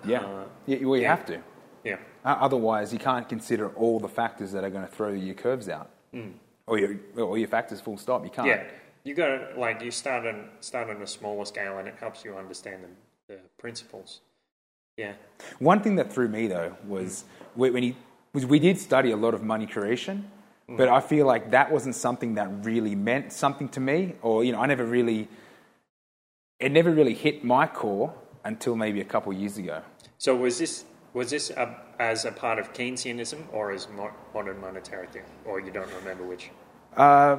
[0.06, 1.16] Yeah, Uh, yeah well, you yeah.
[1.16, 1.42] have to.
[1.84, 1.98] yeah.
[2.26, 5.70] Uh, Otherwise, you can't consider all the factors that are going to throw your curves
[5.70, 5.90] out,
[6.68, 7.80] or your or your factors.
[7.82, 8.24] Full stop.
[8.24, 8.48] You can't.
[8.48, 8.64] Yeah,
[9.04, 12.26] you got to like you start on start on a smaller scale, and it helps
[12.26, 14.22] you understand the, the principles.
[15.02, 15.14] Yeah,
[15.58, 17.96] One thing that threw me though was when when he
[18.34, 20.30] was we did study a lot of money creation,
[20.68, 24.52] but I feel like that wasn't something that really meant something to me, or you
[24.52, 25.28] know, I never really.
[26.60, 29.82] It never really hit my core until maybe a couple years ago.
[30.20, 31.66] So was this was this a,
[31.98, 36.24] as a part of Keynesianism or as mo- modern monetary theory, or you don't remember
[36.24, 36.52] which?
[36.96, 37.38] Uh,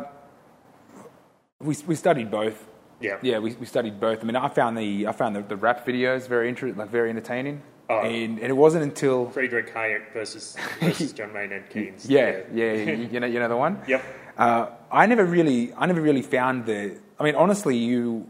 [1.61, 2.67] we we studied both.
[3.03, 3.19] Yeah.
[3.23, 4.21] Yeah, we, we studied both.
[4.23, 7.11] I mean, I found the I found the, the rap videos very inter- like very
[7.11, 8.01] entertaining, Oh.
[8.01, 12.09] and and it wasn't until Friedrich Hayek versus versus John Maynard Keynes.
[12.09, 13.81] yeah yeah, you, you know you know the one.
[13.89, 14.03] Yep.
[14.39, 16.97] Uh, I never really, I never really found the.
[17.21, 18.29] I mean, honestly, you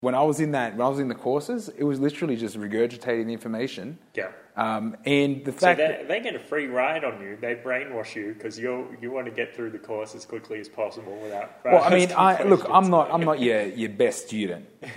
[0.00, 2.58] when I was in that, when I was in the courses, it was literally just
[2.58, 3.98] regurgitating the information.
[4.14, 4.28] Yeah.
[4.56, 7.36] Um, and the So fact they, that, they get a free ride on you.
[7.40, 10.68] They brainwash you because you you want to get through the course as quickly as
[10.68, 11.58] possible without.
[11.64, 14.66] well, I mean, I look, I'm not, I'm not your your best student.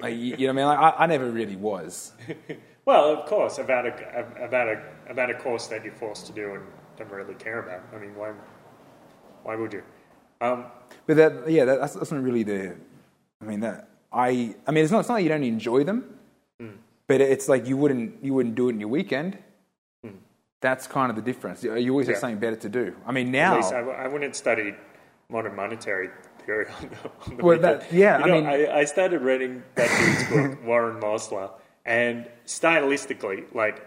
[0.00, 0.66] like, you, you know what I mean?
[0.66, 2.12] Like, I, I never really was.
[2.86, 3.92] Well, of course, about a
[4.42, 6.64] about a about a course that you're forced to do and
[6.96, 7.82] don't really care about.
[7.94, 8.32] I mean, why
[9.44, 9.82] why would you?
[10.40, 10.64] Um,
[11.06, 12.74] But that, yeah, that, that's, that's not really the.
[13.42, 16.18] I mean, that I, I mean, it's not, it's not that you don't enjoy them.
[17.10, 19.36] But it's like you wouldn't, you wouldn't do it in your weekend.
[20.60, 21.64] That's kind of the difference.
[21.64, 22.20] You always have Hmm.
[22.20, 22.94] Something better to do.
[23.04, 24.74] I mean, now, I, I, wouldn't study
[25.28, 26.10] modern monetary
[26.46, 26.96] theory on the,
[27.32, 27.80] on the Well, weekend.
[27.80, 31.50] that- yeah, You I know, mean- I, I started reading that dude's book, Warren Mosler,
[31.84, 33.84] and stylistically, like,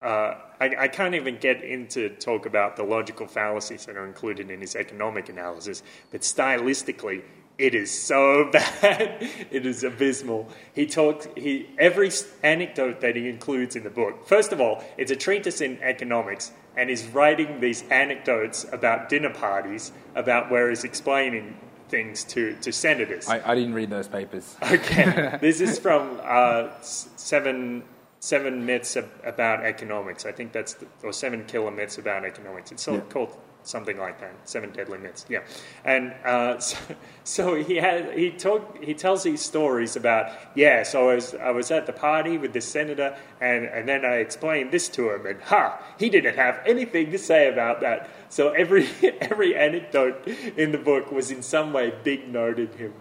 [0.00, 4.50] uh, I, I can't even get into talk about the logical fallacies that are included
[4.50, 5.82] in his economic analysis,
[6.12, 7.22] but stylistically,
[7.58, 9.18] it is so bad.
[9.50, 10.48] it is abysmal.
[10.74, 11.28] He talks.
[11.36, 12.10] He every
[12.42, 14.26] anecdote that he includes in the book.
[14.26, 19.30] First of all, it's a treatise in economics, and he's writing these anecdotes about dinner
[19.30, 21.56] parties, about where he's explaining
[21.88, 23.28] things to to senators.
[23.28, 24.56] I, I didn't read those papers.
[24.62, 27.84] Okay, this is from uh, seven
[28.20, 30.24] seven myths ab- about economics.
[30.24, 32.72] I think that's the, or seven killer myths about economics.
[32.72, 33.00] It's Yeah.
[33.10, 34.34] called something like that.
[34.44, 35.24] Seven deadly myths.
[35.28, 35.40] Yeah,
[35.84, 36.76] and uh, so,
[37.24, 40.82] so he had he talk he tells these stories about yeah.
[40.82, 44.16] So I was I was at the party with this senator, and and then I
[44.16, 48.08] explained this to him, and ha, he didn't have anything to say about that.
[48.28, 48.88] So every
[49.20, 52.94] every anecdote in the book was in some way big noting him.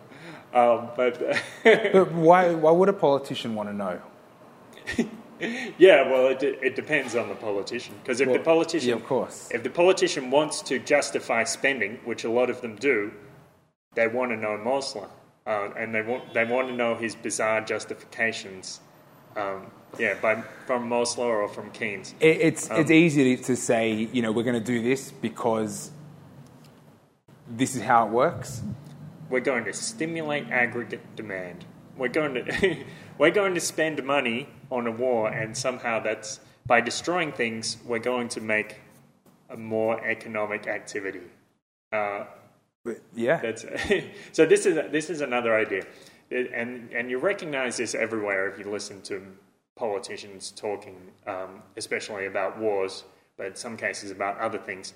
[0.54, 1.17] Um, but
[1.63, 4.02] But why, why would a politician want to know?
[5.77, 7.95] Yeah, well, it, it depends on the politician.
[8.01, 9.49] Because if Well, the politician, yeah, of course.
[9.51, 13.12] if the politician wants to justify spending, which a lot of them do,
[13.95, 15.10] they want to know Mosler,
[15.47, 18.80] uh, and they want they want to know his bizarre justifications.
[19.36, 22.15] Um, yeah, by from Mosler or from Keynes.
[22.19, 25.12] It, it's Um, it's easy to, to say, you know, we're going to do this
[25.12, 25.91] because
[27.49, 28.62] this is how it works.
[29.30, 31.65] We're going to stimulate aggregate demand.
[31.97, 32.77] We're going to
[33.21, 37.77] we're going to spend money on a war, and somehow that's by destroying things.
[37.86, 38.77] We're going to make
[39.47, 41.27] a more economic activity.
[41.93, 42.23] Uh,
[43.13, 43.63] yeah, that's
[44.31, 44.47] so.
[44.47, 45.84] This is this is another idea,
[46.31, 49.21] and and you recognize this everywhere if you listen to
[49.75, 53.03] politicians talking, um, especially about wars,
[53.38, 54.95] but in some cases about other things.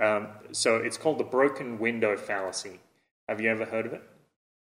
[0.00, 2.80] Um, so it's called the broken window fallacy.
[3.28, 4.02] Have you ever heard of it?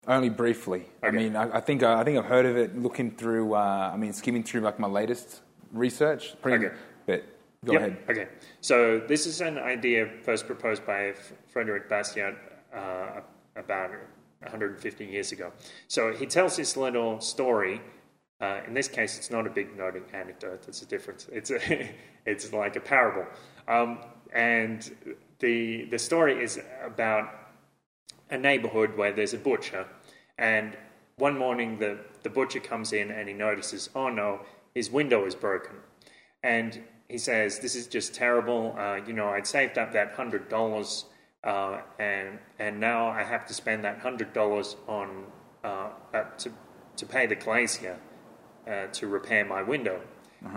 [0.06, 0.86] Only briefly.
[1.02, 3.54] I mean, I, I think I, I think I've heard of it looking through.
[3.54, 6.34] Uh, I mean, skimming through like my latest research.
[6.42, 6.74] Pretty, Okay.
[7.06, 7.24] But
[7.64, 7.80] go Yep.
[7.80, 7.96] ahead.
[8.10, 8.28] Okay.
[8.60, 11.14] So this is an idea first proposed by
[11.48, 12.36] Frederick Bastiat
[12.74, 13.20] uh,
[13.56, 13.90] about
[14.40, 15.52] 150 years ago.
[15.88, 17.80] So he tells this little story.
[18.40, 20.62] Uh, in this case, it's not a big noting anecdote.
[20.62, 21.28] That's a difference.
[21.30, 21.90] It's a,
[22.26, 23.24] it's like a parable.
[23.68, 24.00] Um,
[24.34, 24.90] and
[25.38, 27.41] the the story is about
[28.32, 29.86] a neighborhood where there's a butcher,
[30.36, 30.76] and
[31.16, 34.40] one morning the, the butcher comes in and he notices, oh no,
[34.74, 35.76] his window is broken.
[36.42, 38.74] And he says, This is just terrible.
[38.76, 41.04] Uh, you know, I'd saved up that hundred dollars,
[41.44, 45.26] uh, and and now I have to spend that hundred dollars on
[45.62, 46.50] uh, uh, to
[46.96, 47.98] to pay the glazier
[48.66, 50.00] uh, to repair my window.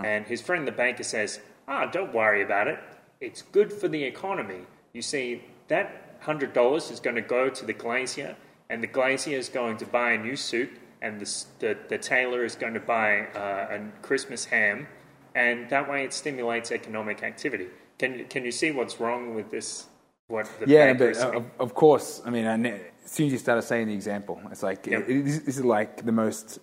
[0.03, 2.79] And his friend the banker says, Ah, don't worry about it.
[3.21, 4.61] It's good for the economy.
[4.93, 8.35] You see, that hundred dollars is going to go to the glazier,
[8.69, 10.69] and the glazier is going to buy a new suit,
[11.01, 14.87] and the the, the tailor is going to buy uh, a Christmas ham,
[15.33, 17.67] and that way it stimulates economic activity.
[17.99, 19.87] Can can you see what's wrong with this?
[20.27, 22.21] What the Yeah, but uh, of, of course.
[22.25, 25.09] I mean, as soon as you started saying the example, it's like Yep.
[25.09, 26.59] it, this, this is like the most.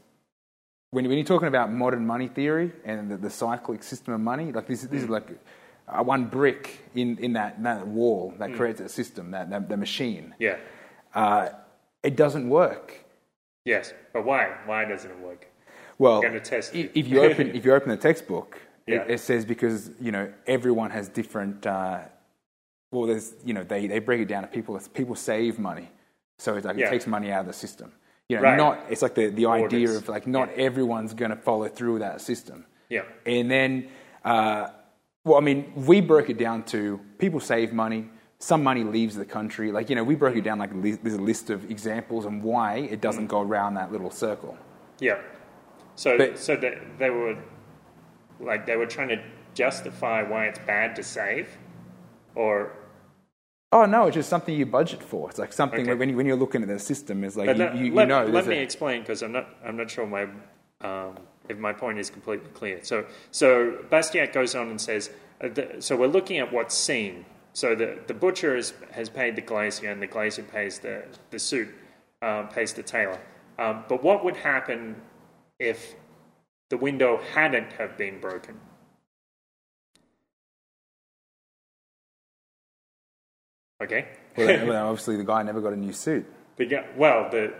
[0.90, 4.53] When, when you're talking about modern money theory and the, the cyclic system of money,
[4.53, 5.29] like this, this is like
[5.88, 9.77] uh, one brick in, in that, that wall that creates a system, that, that the
[9.77, 10.35] machine.
[10.38, 10.57] yeah.
[11.14, 11.51] Uh,
[12.03, 13.05] it doesn't work.
[13.64, 14.51] Yes, but why?
[14.66, 15.47] Why doesn't it work?
[15.99, 16.90] Well, Gonna test i- you.
[16.95, 19.03] if you open if you open the textbook, Yeah.
[19.03, 21.64] it, it says because you know everyone has different.
[21.66, 22.01] Uh,
[22.90, 24.81] well, there's you know they, they break it down to people.
[24.95, 25.90] People save money,
[26.38, 26.87] so it's like Yeah.
[26.87, 27.92] it takes money out of the system.
[28.29, 28.57] You know, Right.
[28.57, 32.21] not it's like the the idea of like not everyone's going to follow through that
[32.21, 32.64] system.
[32.88, 33.03] Yeah.
[33.27, 33.88] And then,
[34.25, 34.68] uh,
[35.25, 38.09] well, I mean, we broke it down to people save money.
[38.39, 39.71] Some money leaves the country.
[39.71, 42.43] Like, you know, we broke it down like li- there's a list of examples and
[42.43, 44.57] why it doesn't go around that little circle.
[44.99, 45.21] Yeah.
[45.95, 47.37] So, But- so they, they were
[48.41, 49.23] like they were trying to
[49.55, 51.49] justify why it's bad to save,
[52.35, 52.73] or
[53.71, 55.31] Oh no, it's just something you budget for.
[55.31, 55.95] It's like something Okay.
[55.95, 58.09] when, you, when you're looking at the system, it's like you, let, you, you let-
[58.09, 58.27] know.
[58.27, 60.25] let me a- explain because I'm not I'm not sure my
[60.81, 61.17] um,
[61.53, 62.81] if my point is completely clear.
[62.83, 65.11] So so Bastiat goes on and says
[65.41, 67.25] uh, the, so we're looking at what's seen.
[67.53, 71.38] So the the butcher has, has paid the glazier and the glazier pays the the
[71.38, 71.69] suit
[72.23, 73.21] uh, pays the tailor.
[73.59, 74.97] Um, but what would happen
[75.59, 75.95] if
[76.71, 78.59] the window hadn't have been broken?
[83.83, 84.07] Okay.
[84.37, 86.25] well, obviously, the guy never got a new suit.
[86.57, 87.53] The well, the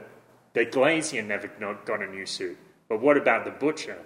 [0.55, 1.49] the glazier never
[1.85, 2.57] got a new suit.
[2.93, 3.97] But what about the butcher?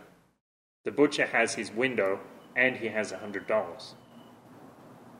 [0.84, 2.20] The butcher has his window
[2.54, 3.96] and he has a hundred dollars.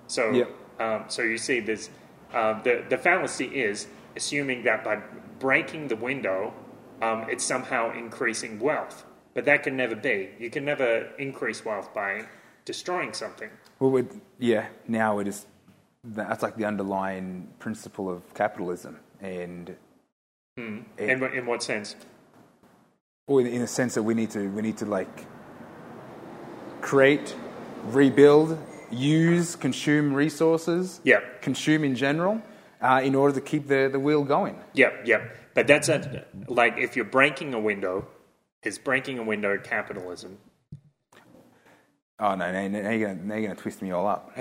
[0.07, 0.51] So, Yep.
[0.79, 1.91] um, so you see, there's
[2.33, 5.01] uh, the the fallacy is assuming that by
[5.41, 6.55] breaking the window,
[7.03, 9.05] um, it's somehow increasing wealth.
[9.35, 10.31] But that can never be.
[10.39, 12.27] You can never increase wealth by
[12.65, 13.51] destroying something.
[13.81, 14.07] Well,
[14.39, 15.45] yeah, now it is.
[16.05, 19.75] That's like the underlying principle of capitalism, and
[20.57, 21.97] In, It- wh- in what sense?
[23.27, 25.27] Or in, in the sense that we need to we need to like
[26.81, 27.35] create,
[27.87, 28.59] rebuild,
[28.91, 31.21] use, consume resources, Yeah.
[31.41, 32.41] consume in general,
[32.81, 34.57] uh, in order to keep the, the wheel going.
[34.75, 35.37] Yep, yep.
[35.55, 38.07] But that's a, like if you're breaking a window,
[38.63, 40.39] is breaking a window capitalism?
[42.19, 42.51] Oh no!
[42.51, 44.33] Now, now you're gonna now you're gonna twist me all up.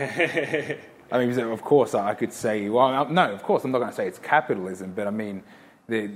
[1.12, 3.96] I mean, of course, I could say, well, no, of course, I'm not going to
[3.96, 5.44] say it's capitalism, but I mean,
[5.88, 6.10] the,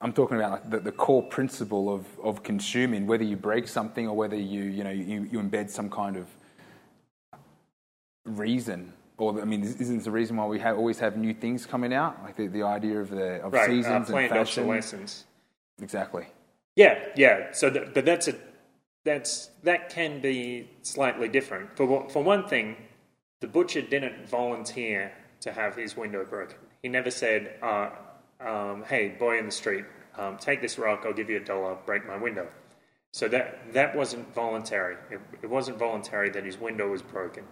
[0.00, 4.06] I'm talking about like the, the core principle of, of consuming, whether you break something
[4.06, 6.26] or whether you, you know, you, you embed some kind of
[8.26, 8.92] reason.
[9.18, 12.22] Or, I mean, isn't the reason why we have, always have new things coming out?
[12.22, 14.82] Like the, the idea of the of Right, uh, seasons and planned fashion.
[15.80, 16.26] Exactly.
[16.74, 17.52] Yeah, yeah.
[17.52, 18.34] So, th- but that's a
[19.04, 21.74] that's that can be slightly different.
[21.76, 22.76] For one- for one thing,
[23.40, 26.58] the butcher didn't volunteer to have his window broken.
[26.82, 27.90] He never said, uh,
[28.40, 29.84] um, "Hey, boy in the street,
[30.16, 31.02] um, take this rock.
[31.04, 31.76] I'll give you a dollar.
[31.86, 32.48] Break my window."
[33.12, 34.96] So that that wasn't voluntary.
[35.10, 37.44] It, it wasn't voluntary that his window was broken.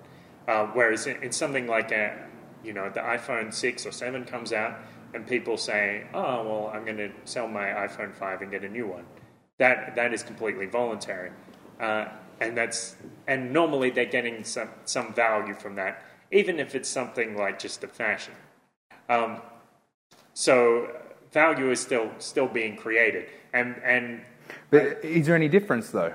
[0.47, 2.29] Uh, whereas in, in something like a,
[2.63, 4.79] you know, the iPhone six or seven comes out,
[5.15, 8.69] and people say, "Oh, well, I'm going to sell my iPhone five and get a
[8.69, 9.07] new one."
[9.59, 11.31] That that is completely voluntary,
[11.81, 12.09] uh,
[12.41, 17.37] and that's and normally they're getting some some value from that, even if it's something
[17.37, 18.35] like just the fashion.
[19.09, 19.41] Um,
[20.35, 20.89] so
[21.33, 24.21] value is still still being created, and and
[24.71, 26.13] But is there any difference, though?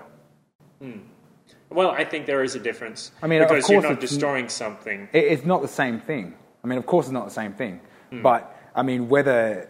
[1.69, 3.11] well, I think there is a difference.
[3.21, 5.09] I mean, of because you're not destroying something.
[5.13, 6.35] It's not the same thing.
[6.63, 7.81] I mean, of course, it's not the same thing.
[8.11, 8.21] Hmm.
[8.21, 9.69] But I mean, whether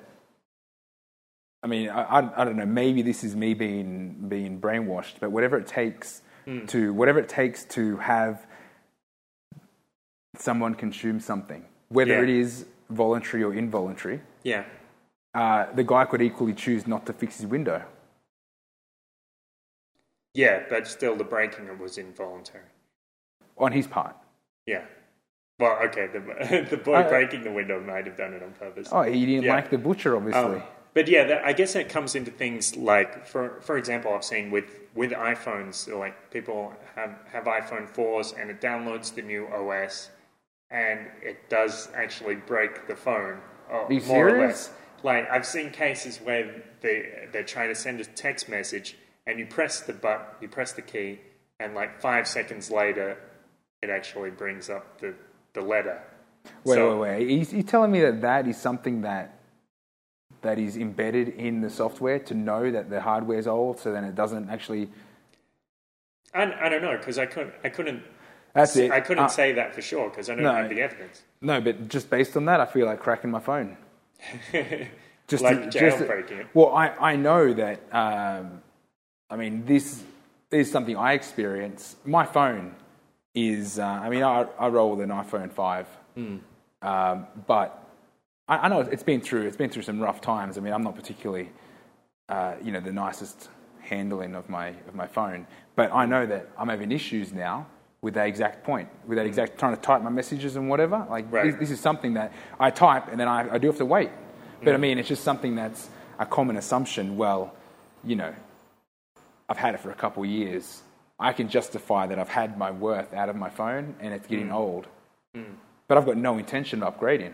[1.61, 2.65] I mean, I, I, don't know.
[2.65, 6.65] Maybe this is me being being brainwashed, but whatever it takes Hmm.
[6.67, 8.47] to whatever it takes to have
[10.35, 12.23] someone consume something, whether Yeah.
[12.23, 14.63] it is voluntary or involuntary, Yeah,
[15.33, 17.83] uh, the guy could equally choose not to fix his window.
[20.33, 22.63] yeah, but still, the breaking was involuntary.
[23.57, 24.15] On his part.
[24.65, 24.83] Yeah.
[25.59, 28.87] Well, okay, the the boy Uh, breaking the window might have done it on purpose.
[28.91, 29.55] Oh, he didn't Yeah.
[29.55, 30.57] like the butcher, obviously.
[30.57, 34.23] Um, but yeah, that, I guess it comes into things like, for for example, I've
[34.23, 39.47] seen with with iPhones, like people have have iPhone fours and it downloads the new
[39.47, 40.11] OS,
[40.71, 44.71] and it does actually break the phone, uh, you more or less.
[45.03, 49.45] Like I've seen cases where they they're trying to send a text message, and you
[49.45, 51.19] press the button, you press the key,
[51.59, 53.17] and like five seconds later,
[53.81, 55.13] it actually brings up the
[55.53, 56.01] the letter.
[56.63, 57.29] Wait, So- wait, wait.
[57.29, 59.35] He's, he's telling me that that is something that
[60.41, 64.03] that is embedded in the software to know that the hardware is old, so then
[64.03, 64.89] it doesn't actually.
[66.33, 68.03] I, I don't know because I couldn't I couldn't
[68.53, 68.91] That's it.
[68.91, 70.53] I couldn't Uh, say that for sure because I don't no.
[70.53, 71.21] have the evidence.
[71.41, 73.77] No, but just based on that, I feel like cracking my phone.
[75.27, 76.47] Just Like to- jailbreaking it.
[76.55, 77.79] well, I, I know that.
[77.93, 78.61] Um,
[79.29, 80.03] I mean, this
[80.49, 81.95] is something I experience.
[82.03, 82.75] My phone
[83.35, 83.77] is.
[83.77, 86.37] Uh, I mean, I, I roll with an iPhone five, Hmm.
[86.81, 87.87] um, but
[88.47, 89.43] I, I know it's been through.
[89.43, 90.57] It's been through some rough times.
[90.57, 91.51] I mean, I'm not particularly,
[92.27, 93.49] uh, you know, the nicest
[93.81, 95.45] handling of my of my phone,
[95.75, 97.67] but I know that I'm having issues now
[98.01, 101.05] with that exact point, with that exact trying to type my messages and whatever.
[101.09, 101.45] Like Right.
[101.45, 104.09] this, this is something that I type and then I, I do have to wait.
[104.63, 107.15] But I mean, it's just something that's a common assumption.
[107.17, 107.53] Well,
[108.03, 108.33] you know,
[109.47, 110.81] I've had it for a couple of years.
[111.19, 114.49] I can justify that I've had my worth out of my phone and it's getting
[114.49, 114.53] mm.
[114.53, 114.87] old.
[115.35, 115.55] Mm.
[115.87, 117.33] But I've got no intention of upgrading.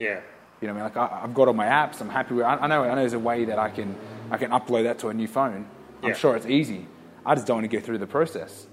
[0.00, 0.20] Yeah,
[0.60, 2.00] You know, what I mean, like I, I've got all my apps.
[2.00, 2.44] I'm happy with.
[2.44, 2.82] I, I know.
[2.84, 3.94] I know there's a way that I can
[4.30, 5.66] I can upload that to a new phone.
[6.02, 6.86] I'm sure it's easy.
[7.24, 8.66] I just don't want to go through the process.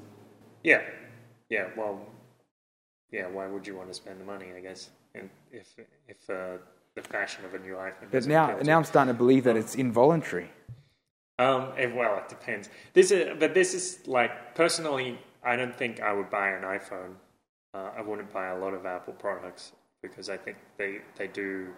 [0.63, 0.81] yeah,
[1.51, 1.67] yeah.
[1.77, 2.01] Well,
[3.11, 3.27] yeah.
[3.27, 4.47] Why would you want to spend the money?
[4.57, 4.89] I guess.
[5.13, 5.75] in, if
[6.07, 6.57] if uh,
[6.95, 8.09] the fashion of a new iPhone.
[8.11, 10.49] But now, now I'm starting to believe that it's involuntary.
[11.39, 12.69] Um, well, it depends.
[12.93, 17.15] This is, but this is like personally, I don't think I would buy an iPhone.
[17.73, 19.71] Uh, I wouldn't buy a lot of Apple products
[20.01, 21.69] because I think they they do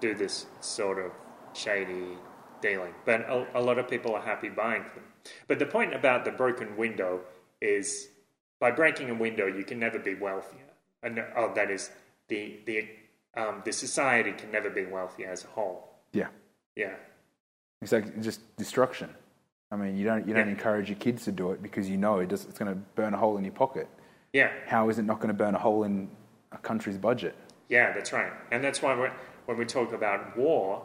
[0.00, 1.12] do this sort of
[1.52, 2.16] shady
[2.62, 2.94] dealing.
[3.04, 5.04] But a, a lot of people are happy buying them.
[5.48, 7.20] But the point about the broken window
[7.60, 8.08] is
[8.60, 10.60] by breaking a window, you can never be wealthier.
[11.02, 11.90] And oh, that is
[12.28, 12.88] the the
[13.36, 15.88] um, the society can never be wealthy as a whole.
[16.12, 16.28] Yeah.
[16.76, 16.94] Yeah.
[17.82, 19.10] It's like just destruction.
[19.72, 20.52] I mean, you don't you don't Yeah.
[20.52, 23.14] encourage your kids to do it because you know it does, it's going to burn
[23.14, 23.88] a hole in your pocket.
[24.32, 24.50] Yeah.
[24.66, 26.10] How is it not going to burn a hole in
[26.52, 27.34] a country's budget?
[27.68, 28.94] Yeah, that's right, and that's why
[29.46, 30.84] when we talk about war,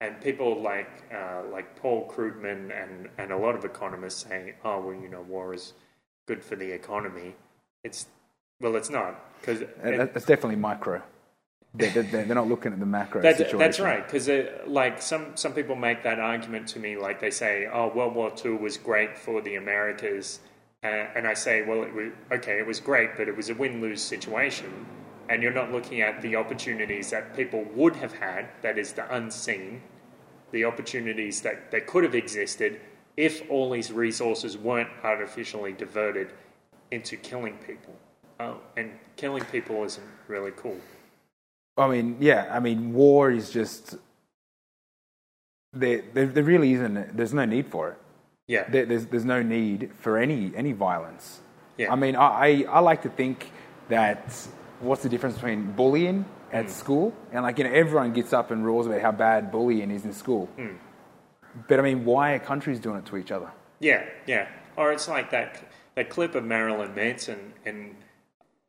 [0.00, 4.80] and people like uh, like Paul Krugman and and a lot of economists saying, oh
[4.80, 5.72] well, you know, war is
[6.30, 7.34] good for the economy.
[7.82, 8.06] It's
[8.60, 11.02] well, it's not because And That's definitely micro.
[11.74, 13.58] They're, they're, they're not looking at the macro That's, situation.
[13.58, 14.28] that's right, because
[14.66, 18.32] like some some people make that argument to me, like they say, "Oh, World War
[18.44, 20.40] II was great for the Americas,"
[20.82, 22.08] uh, and I say, "Well, it was,
[22.38, 24.70] okay, it was great, but it was a win lose situation,
[25.28, 28.42] and you're not looking at the opportunities that people would have had.
[28.62, 29.82] That is the unseen,
[30.50, 32.80] the opportunities that that could have existed
[33.28, 36.28] if all these resources weren't artificially diverted
[36.90, 37.94] into killing people.
[38.44, 40.80] Oh, and killing people isn't really cool.
[41.76, 42.42] I mean, yeah.
[42.50, 43.96] I mean, war is just
[45.72, 46.02] there.
[46.14, 47.16] There, there really isn't.
[47.16, 47.98] There's no need for it.
[48.48, 51.40] Yeah, There, there's there's no need for any any violence.
[51.76, 51.92] Yeah.
[51.92, 53.50] I mean, I, I I like to think
[53.88, 54.34] that
[54.80, 56.70] what's the difference between bullying at Mm.
[56.70, 60.04] school and like you know everyone gets up and roars about how bad bullying is
[60.04, 60.48] in school.
[60.58, 60.76] Mm.
[61.68, 63.50] But I mean, why are countries doing it to each other?
[63.80, 64.48] Yeah, yeah.
[64.76, 65.62] Or it's like that
[65.96, 67.96] that clip of Marilyn Manson in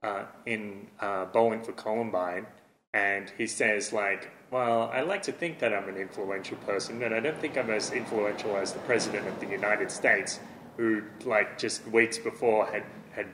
[0.03, 2.47] uh, in uh, Bowling for Columbine,
[2.93, 7.13] and he says like, "Well, I like to think that I'm an influential person, but
[7.13, 10.39] I don't think I'm as influential as the president of the United States,
[10.77, 13.27] who like just weeks before had had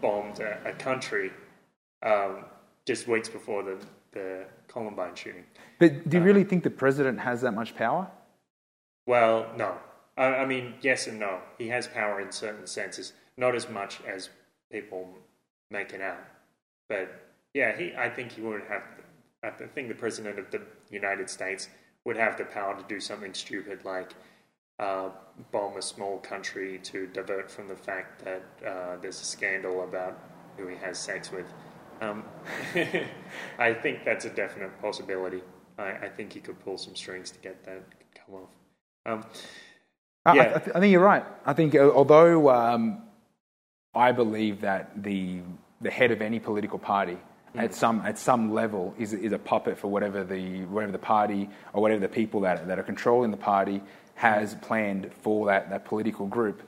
[0.00, 1.32] bombed a, a country,
[2.02, 2.44] um,
[2.86, 3.78] just weeks before the
[4.12, 5.44] the Columbine shooting."
[5.78, 8.10] But do you really think the president has that much power?
[9.06, 9.78] Well, no.
[10.16, 11.40] I, I mean, yes and no.
[11.58, 14.30] He has power in certain senses, not as much as
[14.70, 15.08] people
[15.70, 16.24] make it out.
[16.88, 17.08] But
[17.54, 17.94] yeah, he.
[17.96, 18.82] I think he would have.
[19.42, 21.68] I think the president of the United States
[22.04, 24.12] would have the power to do something stupid like
[24.78, 25.10] uh,
[25.52, 30.18] bomb a small country to divert from the fact that uh, there's a scandal about
[30.56, 31.46] who he has sex with.
[32.00, 32.24] Um,
[33.58, 35.42] I think that's a definite possibility.
[35.78, 37.82] I, I think he could pull some strings to get that
[38.14, 38.65] come off.
[39.06, 39.24] Um,
[40.26, 40.42] I, Yeah.
[40.42, 41.24] I, I th- I think you're right.
[41.46, 43.02] I think uh, although um,
[43.94, 45.40] I believe that the
[45.80, 47.18] the head of any political party
[47.54, 47.62] Mm.
[47.62, 51.48] at some at some level is is a puppet for whatever the whatever the party
[51.72, 53.80] or whatever the people that that are controlling the party
[54.16, 56.60] has planned for that that political group.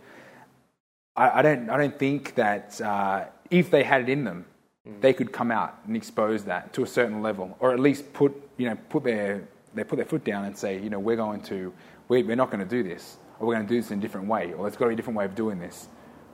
[1.17, 4.45] I, I don't I don't think that uh, if they had it in them,
[4.87, 5.01] Mm.
[5.01, 8.33] they could come out and expose that to a certain level, or at least put
[8.57, 9.43] you know put their
[9.75, 11.73] they put their foot down and say you know we're going to
[12.09, 14.03] we're, we're not going to do this, or we're going to do this in a
[14.03, 15.89] different way, or there's got to be a different way of doing this.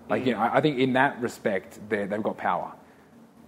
[0.09, 2.73] Like you know, I, I think in that respect they they've got power.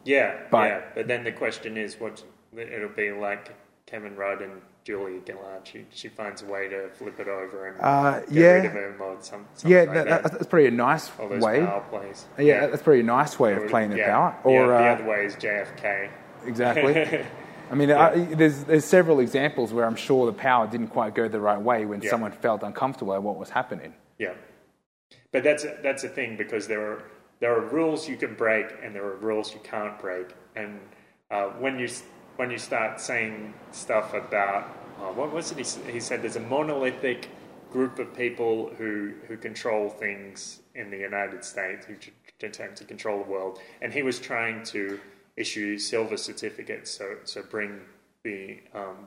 [0.05, 0.81] yeah, But- yeah.
[0.95, 2.22] But then the question is, what
[2.57, 3.55] it'll be like
[3.87, 5.62] Kevin Rudd and Julia Gillard.
[5.64, 8.47] She she finds a way to flip it over and Uh, get yeah.
[8.53, 10.22] rid of him or some, something Yeah, like that, that.
[10.22, 11.59] that, that's probably a nice All those way.
[11.66, 12.24] power plays.
[12.39, 14.11] Yeah, that's probably a nice way of playing the yeah.
[14.12, 14.37] power.
[14.45, 16.09] Yeah, Or the uh, other way is JFK.
[16.47, 17.24] Exactly.
[17.71, 21.29] I mean, I, there's there's several examples where I'm sure the power didn't quite go
[21.29, 22.11] the right way when Yeah.
[22.11, 23.95] someone felt uncomfortable at what was happening.
[24.19, 24.35] Yeah,
[25.33, 27.03] but that's a, that's the thing because there are
[27.41, 30.29] there are rules you can break and there are rules you can't break.
[30.55, 30.81] And
[31.31, 31.89] uh, when you
[32.37, 34.69] when you start saying stuff about
[35.01, 36.23] oh, what was it he, he said?
[36.23, 37.29] There's a monolithic
[37.73, 41.97] group of people who who control things in the United States who
[42.47, 45.01] attempt to control the world, and he was trying to
[45.37, 47.80] issue silver certificates, so so bring
[48.24, 49.07] the um,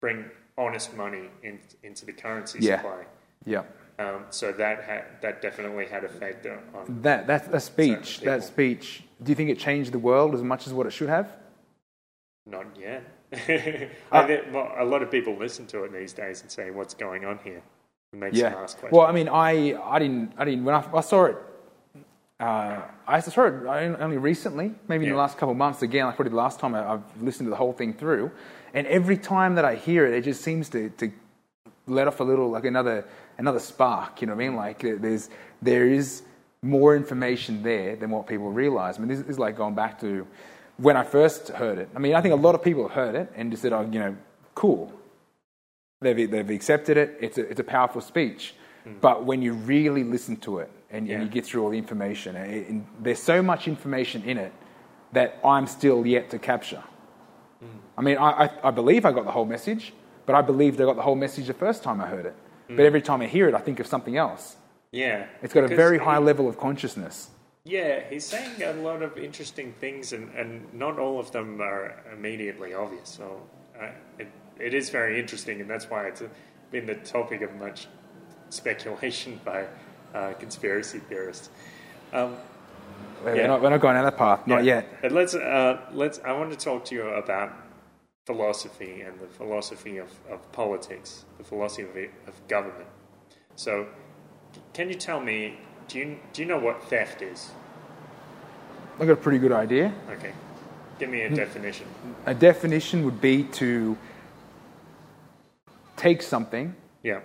[0.00, 0.24] bring
[0.58, 2.76] honest money in, into the currency Yeah.
[2.78, 3.04] supply.
[3.44, 3.62] Yeah.
[3.98, 7.00] Um, so that had, that definitely had effect on.
[7.02, 10.66] That, that, that speech, that speech, do you think it changed the world as much
[10.66, 11.30] as what it should have?
[12.46, 13.04] Not yet.
[14.12, 16.94] I think, well, a lot of people listen to it these days and say, "What's
[16.94, 17.62] going on here?"
[18.12, 18.92] It makes them ask questions.
[18.96, 21.36] Well, I mean, I, I didn't, I didn't, when I, I saw it,
[22.38, 23.36] uh, I it
[24.00, 26.74] only recently, maybe in the last couple of months again, like probably the last time
[26.74, 28.30] I, I've listened to the whole thing through.
[28.74, 31.10] And every time that I hear it, it just seems to, to
[31.86, 33.06] let off a little, like another,
[33.38, 34.56] another spark, you know what I mean?
[34.56, 35.30] Like there's,
[35.62, 36.24] there is
[36.62, 38.98] more information there than what people realize.
[38.98, 40.26] I mean, this is like going back to
[40.76, 41.88] when I first heard it.
[41.96, 43.88] I mean, I think a lot of people have heard it and just said, oh,
[43.90, 44.16] you know,
[44.54, 44.92] cool.
[46.02, 47.16] They've, they've accepted it.
[47.18, 48.54] It's a, it's a powerful speech.
[49.00, 51.14] But when you really listen to it and, Yeah.
[51.16, 54.52] and you get through all the information, and there's so much information in it
[55.12, 56.82] that I'm still yet to capture.
[57.98, 59.94] I mean, I, I, I believe I got the whole message,
[60.26, 62.36] but I believed I got the whole message the first time I heard it.
[62.68, 64.56] But every time I hear it, I think of something else.
[64.90, 65.26] Yeah.
[65.40, 67.30] It's got a very he- high level of consciousness.
[67.64, 72.02] Yeah, he's saying a lot of interesting things, and, and not all of them are
[72.12, 73.08] immediately obvious.
[73.08, 73.42] So
[73.80, 74.28] uh, it,
[74.60, 76.22] it is very interesting, and that's why it's
[76.70, 77.88] been the topic of much
[78.50, 79.66] speculation by
[80.16, 81.50] uh, conspiracy theorists.
[82.12, 82.36] Um,
[83.24, 83.46] We're, Yeah.
[83.48, 84.74] not, we're not going down that path, not yeah.
[84.76, 85.02] yet.
[85.02, 86.20] But let's uh, let's.
[86.24, 87.50] I want to talk to you about
[88.26, 92.88] philosophy and the philosophy of, of politics, the philosophy of government.
[93.56, 93.86] So,
[94.74, 95.58] can you tell me?
[95.88, 97.50] Do you do you know what theft is?
[99.00, 99.92] I've got a pretty good idea.
[100.10, 100.32] Okay,
[100.98, 101.34] give me a Hmm.
[101.36, 101.86] definition.
[102.26, 103.96] A definition would be to
[105.96, 107.20] take something Yeah,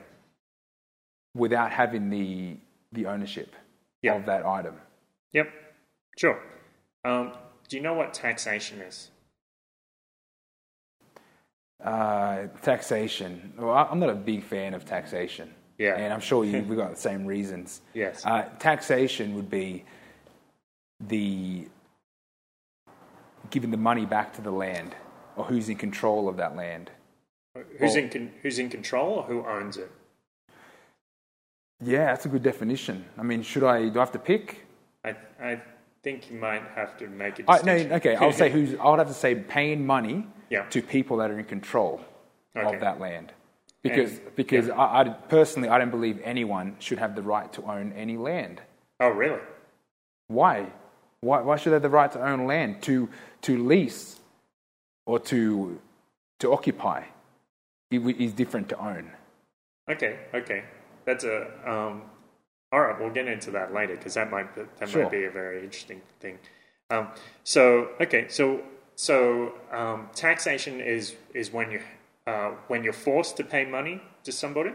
[1.35, 2.57] without having the,
[2.91, 3.55] the ownership
[4.01, 4.15] Yeah.
[4.15, 4.75] of that item.
[5.33, 5.47] yep,
[6.17, 6.39] sure.
[7.05, 7.33] Um,
[7.69, 9.09] do you know what taxation is?
[11.83, 13.53] Uh, taxation.
[13.57, 15.53] Well, I'm not a big fan of taxation.
[15.79, 15.95] Yeah.
[15.95, 17.81] And I'm sure you, we got the same reasons.
[17.93, 18.23] Yes.
[18.25, 19.83] Uh, taxation would be
[20.99, 21.67] the
[23.49, 24.95] giving the money back to the land
[25.35, 26.91] or who's in control of that land.
[27.79, 29.91] Who's in con- who's in control or who owns it?
[31.81, 33.05] Yeah, that's a good definition.
[33.17, 34.65] I mean, should I, do I have to pick?
[35.03, 35.61] I I
[36.03, 37.89] think you might have to make a I, distinction.
[37.89, 40.65] no, okay, I'll say who's, I would have to say paying money Yeah.
[40.69, 42.01] to people that are in control
[42.55, 42.75] Okay.
[42.75, 43.31] of that land.
[43.83, 47.63] Because, And- because I, I, personally, I don't believe anyone should have the right to
[47.63, 48.61] own any land.
[48.99, 49.39] Oh, really?
[50.27, 50.67] Why?
[51.21, 52.81] Why, why should they have the right to own land?
[52.83, 53.09] To,
[53.43, 54.19] to lease
[55.05, 55.79] or to,
[56.39, 57.03] to occupy
[57.89, 59.11] It is different to own.
[59.89, 60.63] Okay, okay.
[61.05, 62.03] That's a um,
[62.71, 62.99] all right.
[62.99, 65.03] We'll get into that later because that might be, that Sure.
[65.03, 66.37] might be a very interesting thing.
[66.89, 67.07] Um,
[67.43, 68.61] so okay, so
[68.95, 71.81] so um, taxation is is when you
[72.27, 74.71] uh, when you're forced to pay money to somebody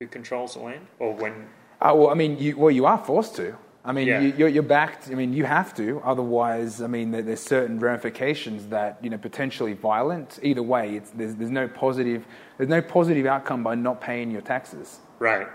[0.00, 1.48] who controls the land, or when
[1.80, 3.56] Uh, well, I mean, you, well, you are forced to.
[3.86, 4.20] I mean, Yeah.
[4.20, 5.08] you, you're, you're backed.
[5.10, 6.00] I mean, you have to.
[6.04, 10.38] Otherwise, I mean, there, there's certain ramifications that you know potentially violent.
[10.42, 12.24] Either way, it's, there's, there's no positive.
[12.56, 15.00] There's no positive outcome by not paying your taxes.
[15.18, 15.48] right?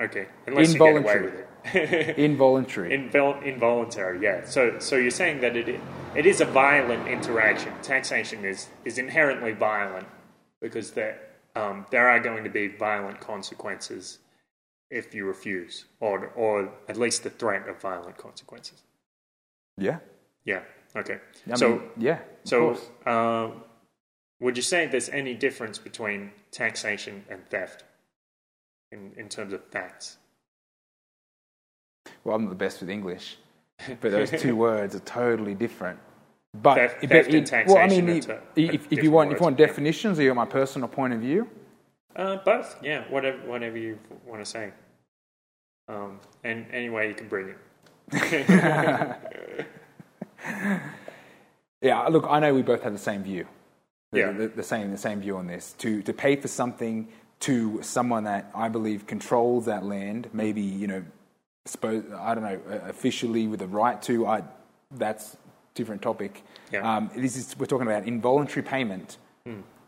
[0.00, 1.24] Okay, unless you get away Involuntary.
[1.24, 1.34] with
[1.74, 2.18] it.
[2.18, 2.90] Involuntary.
[2.90, 4.44] Invol- involuntary, yeah.
[4.44, 5.80] So, so you're saying that it
[6.14, 7.72] it is a violent interaction.
[7.82, 10.08] Taxation is is inherently violent
[10.60, 11.20] because there
[11.54, 14.18] um, there are going to be violent consequences
[14.90, 18.82] if you refuse, or or at least the threat of violent consequences.
[19.76, 19.98] yeah.
[20.44, 20.62] Yeah.
[20.96, 21.18] Okay.
[21.50, 22.18] I so mean, yeah.
[22.44, 22.76] so
[23.06, 23.50] uh,
[24.40, 27.84] would you say there's any difference between taxation and theft
[28.92, 30.18] in in terms of facts?
[32.24, 33.36] well, I'm not the best with English,
[34.00, 35.98] but those two words are totally different.
[36.54, 39.44] But, Theft- but theft it- well, I mean, if, if, if you want, if you
[39.44, 39.66] want yeah.
[39.66, 41.48] definitions or you want my personal point of view,
[42.14, 43.04] Uh, both, yeah.
[43.08, 44.70] Whatever, whatever you want to say.
[45.88, 47.58] Um, and any way you can bring it.
[51.80, 53.46] Yeah, look, I know we both have the same view.
[54.12, 54.30] The, Yeah.
[54.32, 55.72] the, the same, the same view on this.
[55.78, 57.08] To to pay for something
[57.42, 61.04] to someone that I believe controls that land, maybe you know,
[61.66, 64.26] suppose I don't know, officially with the right to.
[64.26, 64.42] I
[64.90, 65.36] that's
[65.74, 66.42] different topic.
[66.70, 66.96] Yeah.
[66.96, 69.18] Um, this is we're talking about involuntary payment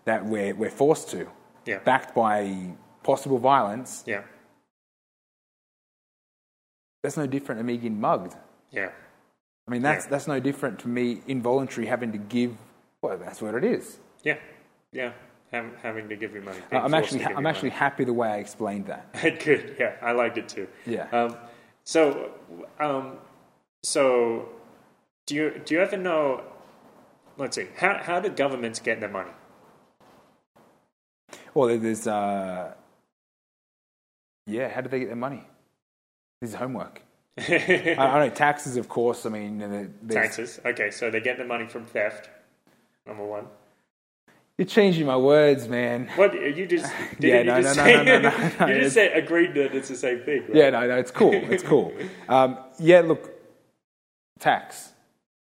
[0.05, 1.26] that we're we're forced to,
[1.66, 1.78] Yeah.
[1.78, 2.70] backed by
[3.02, 4.02] possible violence.
[4.07, 4.22] Yeah,
[7.02, 8.34] That's no different to me getting mugged.
[8.70, 8.90] yeah,
[9.68, 10.11] I mean, that's Yeah.
[10.11, 12.57] that's no different to me involuntary having to give.
[13.02, 13.98] Well, that's what it is.
[14.22, 14.38] yeah,
[14.92, 15.12] yeah.
[15.55, 16.59] Hav- having to give you money.
[16.72, 19.12] Uh, I'm actually I'm actually happy the way I explained that.
[19.44, 19.94] Good, yeah.
[20.02, 20.66] I liked it too.
[20.84, 21.07] Yeah.
[21.12, 21.36] Um,
[21.84, 22.32] so,
[22.80, 23.18] um,
[23.82, 24.48] so
[25.26, 26.42] do you do you ever know?
[27.38, 27.68] Let's see.
[27.76, 29.30] How how do governments get their money?
[31.55, 32.74] Well, there's uh,
[34.46, 34.68] yeah.
[34.68, 35.44] How do they get their money?
[36.40, 37.00] This is homework.
[37.38, 39.24] I, I know taxes, of course.
[39.26, 40.61] I mean, Taxes.
[40.64, 42.28] Okay, so they get the money from theft.
[43.07, 43.46] Number one.
[44.59, 46.09] You're changing my words, man.
[46.14, 48.94] What you just Yeah, you no, just no, no, no, no, no, no, you just
[48.94, 50.42] said agreed that it's the same thing.
[50.42, 50.55] Right?
[50.55, 50.96] Yeah, no, no.
[50.96, 51.34] It's cool.
[51.34, 51.92] It's cool.
[52.28, 53.34] Um, yeah, look,
[54.38, 54.92] tax.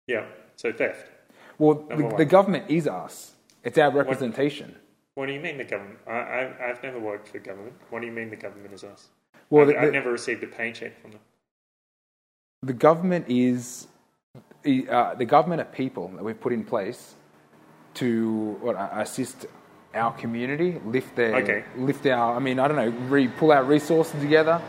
[0.07, 0.25] Yeah.
[0.55, 1.11] So theft.
[1.59, 3.33] Well, the, the government is us.
[3.63, 4.75] It's our representation.
[5.13, 5.99] What do you mean the government?
[6.07, 7.73] I, I I've never worked for government.
[7.91, 9.09] What do you mean the government is us?
[9.51, 11.19] Well, I've never received a paycheck from them.
[12.63, 13.87] The government is
[14.89, 17.15] uh, the government of people that we've put in place
[17.95, 19.45] to what, assist
[19.93, 21.63] our community, lift their, Okay.
[21.77, 22.35] lift our.
[22.35, 24.61] I mean, I don't know, re, pull our resources together.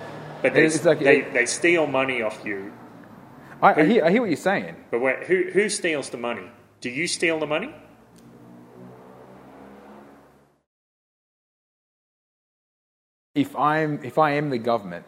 [0.42, 2.72] But they, It's like- they, they steal money off you.
[3.62, 4.76] I, I, hear, I hear what you're saying.
[4.90, 6.50] But wait, who, who steals the money?
[6.82, 7.74] Do you steal the money?
[13.34, 15.06] If I'm, if I am the government,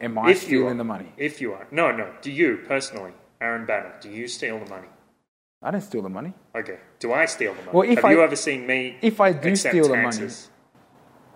[0.00, 0.74] am I if stealing are.
[0.74, 1.12] the money?
[1.16, 1.66] If you are.
[1.70, 2.10] No, no.
[2.22, 4.88] Do you, personally, Aaron Banner, do you steal the money?
[5.66, 6.32] I don't steal the money.
[6.54, 6.78] Okay.
[7.00, 7.70] Do I steal the money?
[7.76, 10.28] Well, if Have you ever seen me if I do steal the money-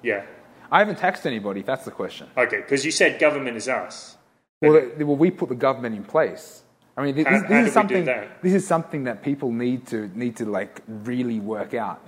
[0.03, 0.23] Yeah.
[0.71, 1.63] I haven't taxed anybody.
[1.63, 2.29] That's the question.
[2.37, 4.17] Okay, because you said government is us.
[4.63, 6.63] Well, the- well, we put the government in place.
[6.97, 8.05] I mean, this, How- this how is something.
[8.05, 8.41] that?
[8.43, 11.99] This is something that people need to need to like really work out.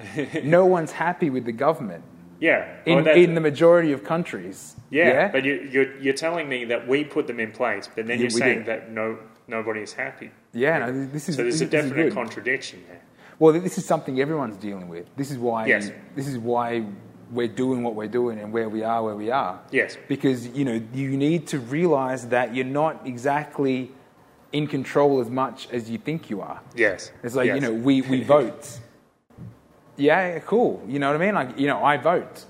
[0.45, 2.05] no one's happy with the government
[2.39, 2.67] Yeah.
[2.87, 4.77] in, Well, in the majority of countries.
[4.91, 8.19] yeah, but you, you're, you're telling me that we put them in place, but then
[8.19, 8.67] Yeah, you're saying did.
[8.67, 9.19] that no
[9.49, 10.31] nobody is happy.
[10.53, 13.03] Yeah, no, this is So there's this, a definite contradiction there.
[13.39, 15.07] Well, this is something everyone's dealing with.
[15.17, 15.67] This is why.
[15.67, 15.91] Yes.
[16.15, 16.85] This is why
[17.31, 19.61] we're doing what we're doing and where we are where we are.
[19.71, 19.97] Yes.
[20.09, 23.91] Because you know you need to realize that you're not exactly
[24.53, 26.61] in control as much as you think you are.
[26.77, 27.11] Yes.
[27.23, 27.55] It's like, Yes.
[27.57, 28.79] you know, we, we vote.
[29.97, 30.83] Yeah, cool.
[30.87, 31.35] You know what I mean?
[31.35, 32.45] Like, you know, I vote.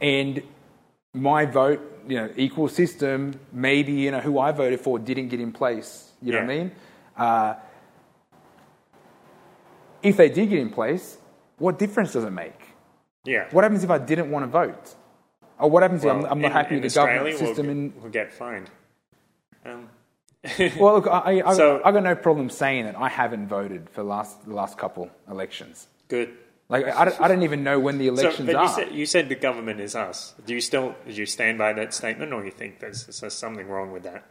[0.00, 0.42] And
[1.14, 5.40] my vote, you know, equal system, maybe, you know, who I voted for didn't get
[5.40, 6.10] in place.
[6.20, 6.72] You know what I mean?
[7.16, 7.54] Uh,
[10.02, 11.18] if they did get in place,
[11.58, 12.60] what difference does it make?
[13.24, 13.46] Yeah.
[13.52, 14.94] What happens if I didn't want to vote?
[15.58, 17.66] Or what happens Well, if I'm, I'm not in- happy in with the government system?
[17.66, 18.70] We'll, in, we'll get fined.
[19.64, 19.88] Um,
[20.80, 24.02] well, look, I, I, So- I got no problem saying that I haven't voted for
[24.02, 25.86] last, the last couple elections.
[26.08, 26.36] good.
[26.68, 28.62] Like I don't, I don't even know when the So, elections but are.
[28.64, 30.34] you said, you said the government is us.
[30.46, 33.68] Do you still do you stand by that statement, or you think there's, there's something
[33.68, 34.24] wrong with that?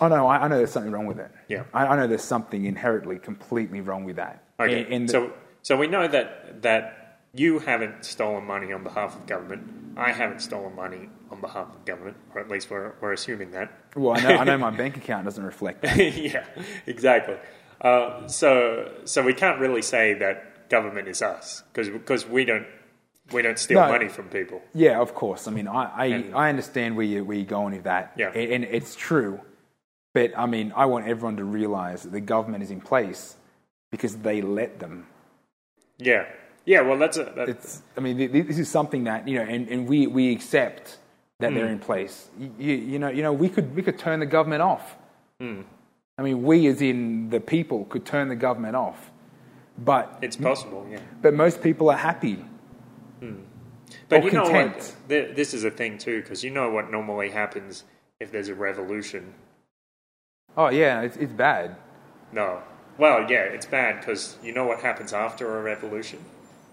[0.00, 1.30] Oh no, I, I know there's something wrong with it.
[1.48, 1.64] Yeah.
[1.72, 4.42] I, I know there's something inherently completely wrong with that.
[4.60, 4.84] Okay.
[4.84, 5.32] And, and so
[5.62, 9.70] so we know that that you haven't stolen money on behalf of government.
[9.96, 13.72] I haven't stolen money on behalf of government, or at least we're, we're assuming that.
[13.96, 15.96] well, I know, I know my bank account doesn't reflect that.
[16.16, 16.44] yeah,
[16.86, 17.36] exactly.
[17.80, 22.66] Uh, so so we can't really say that government is us because because we don't
[23.32, 23.88] we don't steal No.
[23.88, 24.62] money from people.
[24.74, 25.48] Yeah, of course.
[25.48, 28.12] I mean, I, I, And- I understand where, you, where you're going with that.
[28.18, 28.28] Yeah.
[28.34, 29.40] And, and it's true.
[30.14, 33.36] But I mean, I want everyone to realize that the government is in place
[33.90, 35.06] because they let them.
[35.98, 36.26] Yeah,
[36.64, 36.80] yeah.
[36.80, 39.44] Well, that's a that, It's, I mean, th- th- this is something that, you know,
[39.44, 40.98] and, and we, we accept
[41.40, 41.72] that they're Hmm.
[41.74, 42.28] in place.
[42.38, 44.96] You, you, know, you know, we could, we could turn the government off.
[45.40, 45.62] Hmm.
[46.16, 49.10] I mean, we as in the people could turn the government off.
[49.76, 50.86] But, it's possible.
[50.88, 51.00] Yeah.
[51.20, 52.44] but most people are happy.
[54.08, 54.94] But or you know what?
[55.08, 57.84] This is a thing too, because you know what normally happens
[58.20, 59.34] if there's a revolution.
[60.56, 61.76] Oh, yeah, it's, it's bad.
[62.32, 62.62] No.
[62.98, 66.20] Well, yeah, it's bad because you know what happens after a revolution.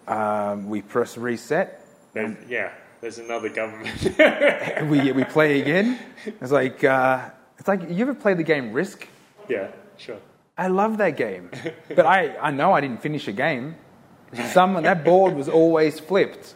[0.07, 1.83] Um, we press reset.
[2.13, 4.03] There's, yeah, there's another government.
[4.89, 5.97] we we play again.
[6.41, 9.07] It's like uh, it's like you ever play the game Risk?
[9.49, 10.17] yeah, sure.
[10.57, 11.49] I love that game,
[11.95, 13.75] but I, I know I didn't finish a game.
[14.51, 16.53] Someone that board was always flipped.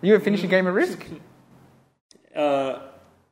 [0.00, 1.04] You ever finish a game of Risk?
[2.36, 2.80] Uh,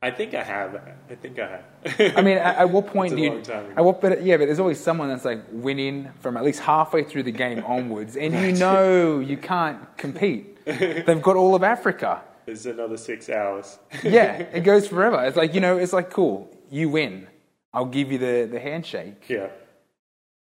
[0.03, 0.75] I think I have.
[1.09, 2.17] I think I have.
[2.17, 3.29] I mean, at, at what point do you?
[3.29, 3.73] long time ago.
[3.77, 7.03] At what, but yeah, but there's always someone that's like winning from at least halfway
[7.03, 10.65] through the game onwards, and you know you can't compete.
[10.65, 12.21] They've got all of Africa.
[12.45, 13.79] there's another six hours.
[14.03, 15.23] Yeah, it goes forever.
[15.23, 16.53] It's like you know, it's like cool.
[16.69, 17.27] You win.
[17.73, 19.23] I'll give you the, the handshake.
[19.27, 19.47] yeah.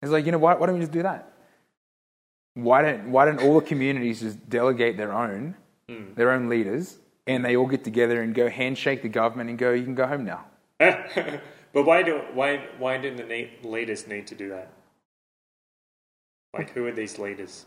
[0.01, 1.32] It's like, you know, why, why don't we just do that?
[2.55, 5.55] Why don't, why don't all the communities just delegate their own,
[5.88, 6.14] hmm.
[6.16, 6.97] their own leaders,
[7.28, 10.07] and they all get together and go handshake the government and go, you can go
[10.07, 10.45] home now?
[10.80, 14.72] but why do why why do the leaders need to do that?
[16.53, 17.65] Like, who are these leaders?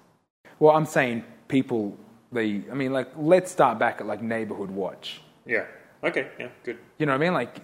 [0.59, 1.97] Well, I'm saying people,
[2.33, 5.23] they, I mean, like, let's start back at like neighborhood watch.
[5.47, 5.65] Yeah.
[6.03, 6.29] Okay.
[6.39, 6.49] Yeah.
[6.63, 6.79] Good.
[6.99, 7.35] You know what I mean?
[7.35, 7.57] Like,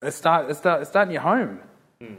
[0.00, 1.60] let's start, let's start, let's start in your home.
[2.00, 2.14] Hmm.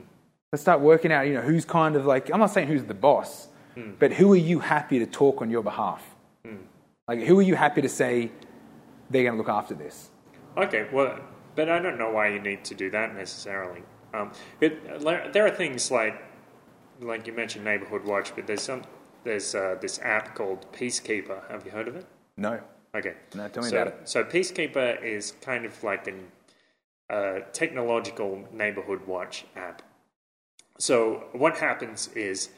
[0.51, 2.93] Let's start working out, you know, who's kind of like, I'm not saying who's the
[2.93, 3.91] boss, hmm.
[3.99, 6.03] but who are you happy to talk on your behalf?
[6.45, 6.57] Hmm.
[7.07, 8.31] Like, who are you happy to say
[9.11, 10.09] they're going to look after this?
[10.57, 11.19] Okay, well,
[11.55, 13.83] but I don't know why you need to do that necessarily.
[14.13, 14.73] Um, but
[15.33, 16.21] there are things like,
[16.99, 18.83] like you mentioned, Neighborhood Watch, but there's some,
[19.23, 21.49] there's uh, this app called Peacekeeper.
[21.49, 22.05] Have you heard of it?
[22.37, 22.59] No.
[22.93, 23.15] Okay.
[23.35, 24.09] No, tell me so, about it.
[24.09, 26.31] So Peacekeeper is kind of like an
[27.09, 29.81] uh, technological neighborhood watch app.
[30.77, 32.49] So what happens is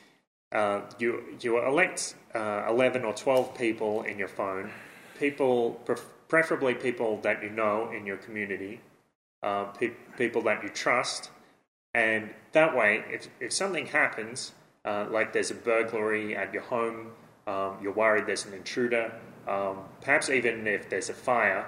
[0.51, 4.71] uh, you you elect uh, eleven or twelve people in your phone,
[5.19, 8.81] people pref- preferably people that you know in your community,
[9.43, 11.29] uh, pe- people that you trust,
[11.93, 14.53] And that way, if, if something happens,
[14.83, 17.11] uh, like there's a burglary at your home,
[17.45, 19.13] um, you're worried there's an intruder,
[19.47, 21.67] um, perhaps even if there's a fire,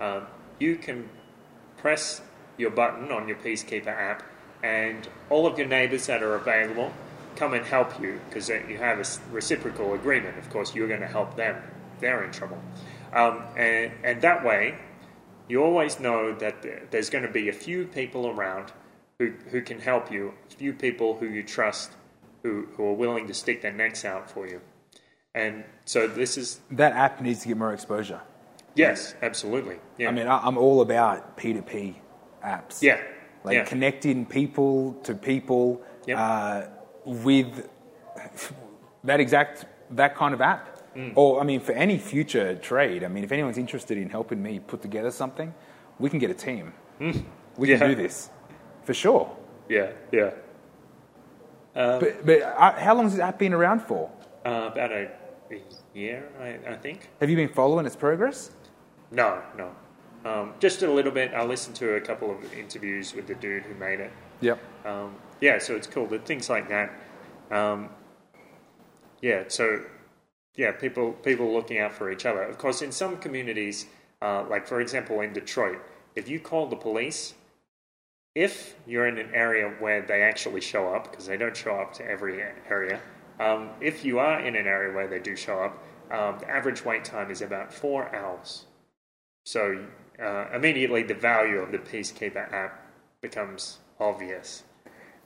[0.00, 0.28] um,
[0.60, 1.08] you can
[1.76, 2.22] press
[2.58, 4.22] your button on your Peacekeeper app,
[4.62, 6.92] and all of your neighbors that are available
[7.34, 10.38] come and help you because you have a reciprocal agreement.
[10.38, 11.56] Of course, you're going to help them;
[11.98, 12.62] they're in trouble,
[13.12, 14.76] um, and, and that way,
[15.48, 18.72] you always know that there's going to be a few people around
[19.18, 21.92] who, who can help you, a few people who you trust,
[22.42, 24.60] who, who are willing to stick their necks out for you.
[25.34, 28.20] And so this is that app needs to get more exposure.
[28.74, 29.78] Yes, absolutely.
[29.98, 30.08] Yeah.
[30.08, 31.94] I mean, I'm all about P2P
[32.44, 32.82] apps.
[32.82, 33.00] Yeah.
[33.44, 33.64] Like yeah.
[33.64, 36.18] connecting people to people Yep.
[36.18, 36.62] uh,
[37.04, 37.68] with
[39.04, 40.75] that exact that kind of app.
[40.96, 41.12] Mm.
[41.14, 44.58] Or I mean, for any future trade, I mean, if anyone's interested in helping me
[44.60, 45.52] put together something,
[45.98, 46.72] we can get a team.
[46.98, 47.88] We can Mm.
[47.88, 48.30] Do this
[48.84, 49.30] for sure.
[49.68, 50.30] Yeah, yeah.
[51.74, 54.10] But, but uh, how long has this app been around for?
[54.44, 55.10] Uh, about a,
[55.50, 55.60] a
[55.94, 57.10] year, I, I think.
[57.20, 58.52] Have you been following its progress?
[59.10, 59.74] No, no.
[60.24, 61.34] Um, just a little bit.
[61.34, 64.12] I listened to a couple of interviews with the dude who made it.
[64.40, 64.58] Yep.
[64.86, 66.06] Um, yeah, so it's cool.
[66.06, 66.92] The things like that.
[67.50, 67.90] Um,
[69.20, 69.84] yeah, so
[70.56, 72.42] yeah, people people looking out for each other.
[72.42, 73.86] Of course, in some communities,
[74.22, 75.78] uh, like for example in Detroit,
[76.14, 77.34] if you call the police,
[78.34, 81.92] if you're in an area where they actually show up, because they don't show up
[81.94, 83.00] to every area,
[83.38, 86.84] um, if you are in an area where they do show up, um, the average
[86.84, 88.64] wait time is about four hours.
[89.44, 89.86] So
[90.20, 92.82] uh, immediately the value of the Peacekeeper app
[93.20, 94.62] becomes obvious.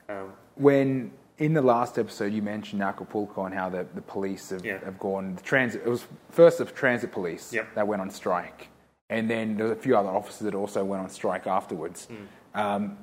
[0.09, 1.11] Um, When
[1.41, 4.77] in the last episode you mentioned Acapulco and how the, the police have, Yeah.
[4.85, 5.81] have gone the transit.
[5.85, 7.75] It was first the transit police Yep.
[7.75, 8.69] that went on strike,
[9.09, 12.05] and then there was a few other officers that also went on strike afterwards.
[12.05, 12.59] Hmm.
[12.61, 12.97] Um,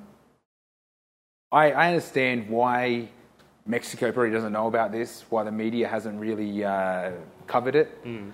[1.51, 3.09] I, I understand why
[3.65, 7.11] Mexico probably doesn't know about this, why the media hasn't really uh,
[7.47, 7.87] covered it.
[8.03, 8.29] Hmm.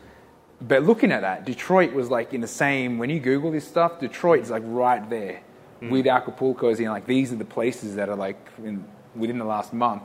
[0.61, 2.97] But looking at that, Detroit was like in the same.
[2.97, 5.41] When you Google this stuff, Detroit's like right there
[5.81, 5.89] Hmm.
[5.89, 6.69] with Acapulco.
[6.69, 8.85] As in, like these are the places that are like in,
[9.15, 10.03] within the last month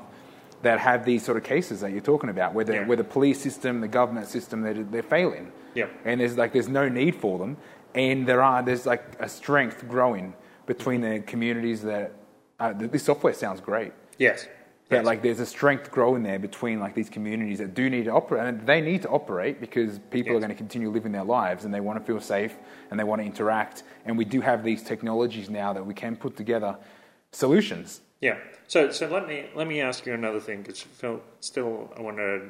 [0.62, 2.86] that have these sort of cases that you're talking about, where the, Yeah.
[2.86, 5.50] where the police system, the government system, they're, they're failing.
[5.74, 5.90] Yep.
[6.04, 7.56] And there's like there's no need for them,
[7.94, 10.34] and there are there's like a strength growing
[10.66, 12.12] between the communities that.
[12.58, 13.92] Uh, th- this software sounds great.
[14.18, 14.46] yes.
[14.90, 15.06] That Yes.
[15.06, 18.44] like there's a strength growing there between like these communities that do need to operate,
[18.44, 21.72] and they need to operate because people are going to continue living their lives and
[21.72, 22.56] they want to feel safe
[22.90, 23.84] and they want to interact.
[24.04, 26.76] And we do have these technologies now that we can put together
[27.32, 28.00] solutions.
[28.20, 28.38] Yeah.
[28.66, 32.18] So so let me let me ask you another thing because Phil still I want
[32.18, 32.48] to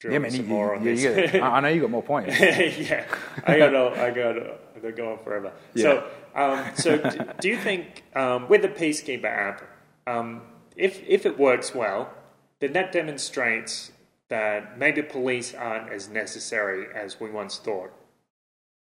[0.00, 0.30] drill Yeah, man.
[0.30, 1.34] some You, more on you- this.
[1.34, 2.38] I know you got more points.
[2.40, 3.04] yeah,
[3.46, 4.36] I got I got
[4.82, 5.52] they're going forever.
[5.76, 6.04] So
[6.34, 9.62] um, so do, do you think um, with the Peacekeeper app,
[10.06, 10.42] um,
[10.76, 12.12] if if it works well,
[12.60, 13.92] then that demonstrates
[14.28, 17.92] that maybe police aren't as necessary as we once thought.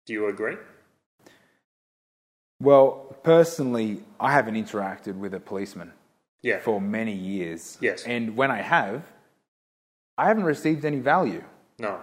[0.06, 0.56] Do you agree?
[2.60, 5.92] Well, personally, I haven't interacted with a policeman
[6.42, 6.60] Yeah.
[6.60, 7.78] for many years.
[7.80, 8.04] Yes.
[8.04, 9.02] And when I have,
[10.16, 11.44] I haven't received any value.
[11.78, 12.00] No.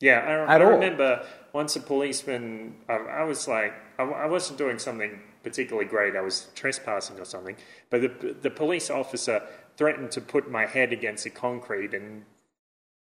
[0.00, 4.78] Yeah, I, I remember once a policeman, I, I was like, I, I wasn't doing
[4.78, 6.14] something particularly great.
[6.14, 7.56] I was trespassing or something.
[7.90, 9.42] But the, the police officer
[9.76, 12.24] threatened to put my head against the concrete and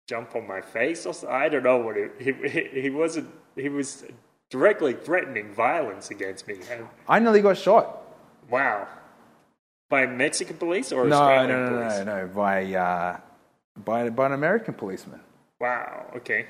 [0.08, 3.68] jump on my face or I don't know what it, he, he, he wasn't, he
[3.68, 4.04] was
[4.48, 6.56] directly threatening violence against me.
[6.70, 8.02] And, I nearly got shot.
[8.50, 8.88] wow.
[9.90, 11.98] By Mexican police or No, Australian no, no, police?
[12.06, 13.20] no, no, by uh,
[13.84, 15.20] by by an American policeman.
[15.60, 16.46] Wow, okay.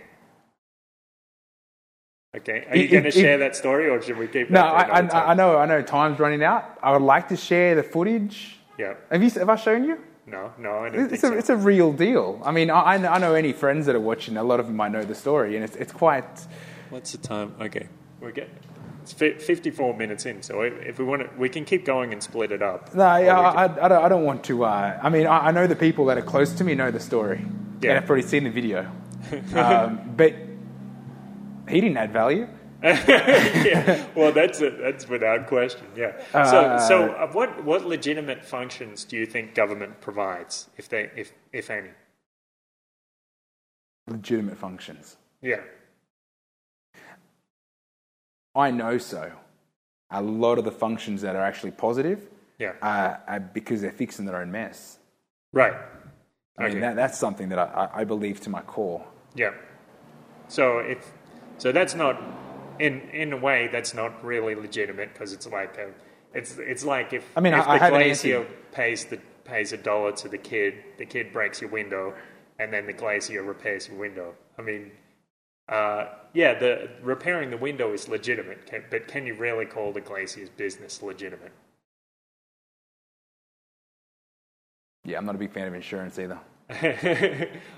[2.36, 4.50] Okay, are you going to share it- that story, or should we keep?
[4.50, 5.30] No, that for I, I.
[5.30, 5.82] I know, I know.
[5.82, 6.78] Time's running out.
[6.82, 8.58] I would like to share the footage.
[8.78, 8.94] Yeah.
[9.10, 9.30] Have you?
[9.30, 9.98] Have I shown you?
[10.26, 11.32] No, no, I don't It's think a, so.
[11.32, 12.40] it's a real deal.
[12.44, 14.36] I mean, I, I know- I know any friends that are watching.
[14.36, 16.28] A lot of them might know the story, and it's it's quite.
[16.90, 17.54] What's the time?
[17.60, 17.88] Okay,
[18.20, 18.54] we're getting.
[19.02, 22.52] It's fifty-four minutes in, so if we want to, we can keep going and split
[22.52, 22.94] it up.
[22.94, 24.64] No, I, I, I, don't, I don't want to.
[24.64, 27.00] Uh, I mean, I, I know the people that are close to me know the
[27.00, 27.38] story,
[27.80, 27.90] Yeah.
[27.90, 28.90] and have probably seen the video.
[29.54, 30.34] um, but
[31.68, 32.46] he didn't add value.
[32.82, 35.86] yeah, well, that's a, that's without question.
[35.94, 36.18] Yeah.
[36.32, 41.32] So, so uh, what what legitimate functions do you think government provides, if they if
[41.52, 41.90] if any?
[44.08, 45.16] Legitimate functions.
[45.42, 45.60] Yeah.
[48.54, 49.32] I know so.
[50.10, 52.28] A lot of the functions that are actually positive
[52.58, 52.72] Yeah.
[52.82, 54.98] uh, are because they're fixing their own mess.
[55.52, 55.74] Right.
[56.58, 59.04] I mean, that, that's something that I, I- I believe to my core.
[59.34, 59.52] Yeah.
[60.48, 61.10] So if
[61.58, 62.20] so, that's not
[62.78, 65.88] in in a way that's not really legitimate because it's like a
[66.34, 69.72] It's it's like if I mean, if I- I the an glazier pays the pays
[69.72, 72.14] a dollar to the kid, the kid breaks your window,
[72.58, 74.34] and then the glazier repairs your window.
[74.58, 74.90] I mean,
[75.70, 80.00] uh, yeah, the repairing the window is legitimate, can, but can you really call the
[80.00, 81.52] glazier's business legitimate?
[85.04, 86.38] Yeah, I'm not a big fan of insurance either.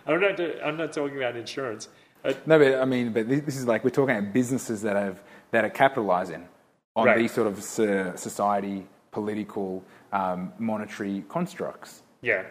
[0.06, 1.88] I'm not I'm not talking about insurance.
[2.24, 5.22] Uh, No, but I mean, but this is like we're talking about businesses that have
[5.50, 6.48] that are capitalizing
[6.94, 7.18] on Right.
[7.18, 9.82] these sort of society, political,
[10.12, 12.44] um, monetary constructs, yeah,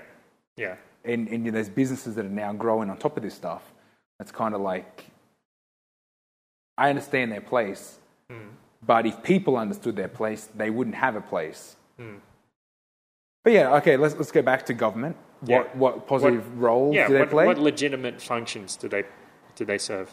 [0.57, 0.75] yeah,
[1.05, 3.71] and and you know, there's businesses that are now growing on top of this stuff.
[4.17, 5.05] That's kind of like
[6.83, 7.83] I understand their place,
[8.91, 11.61] but if people understood their place, they wouldn't have a place.
[13.43, 15.15] But yeah, okay, let's let's go back to government.
[15.41, 15.79] What Yeah.
[15.83, 17.07] what positive roles yeah.
[17.07, 17.45] do they What, play?
[17.51, 19.03] what legitimate functions do they
[19.57, 20.09] do they serve?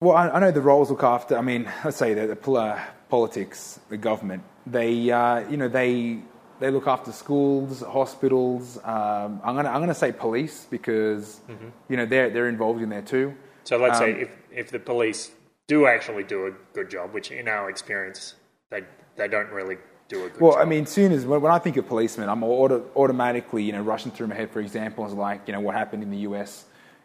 [0.00, 1.36] Well, I, I know the roles look after.
[1.36, 4.42] I mean, let's say the, the uh, politics, the government.
[4.66, 6.20] They, uh, you know, they
[6.60, 8.78] they look after schools, hospitals.
[8.84, 11.68] Um, I'm gonna I'm gonna say police because Mm-hmm.
[11.90, 13.34] you know they're they're involved in there too.
[13.68, 14.30] So let's say Um, if,
[14.62, 15.32] if the police
[15.66, 18.34] do actually do a good job, which in our experience
[18.70, 18.82] they
[19.16, 19.76] they don't really
[20.08, 20.58] do a good Well, job.
[20.58, 23.72] Well, I mean, soon as when, when I think of policemen, I'm auto, automatically you
[23.72, 24.50] know rushing through my head.
[24.50, 26.50] For example, is like you know what happened in the US.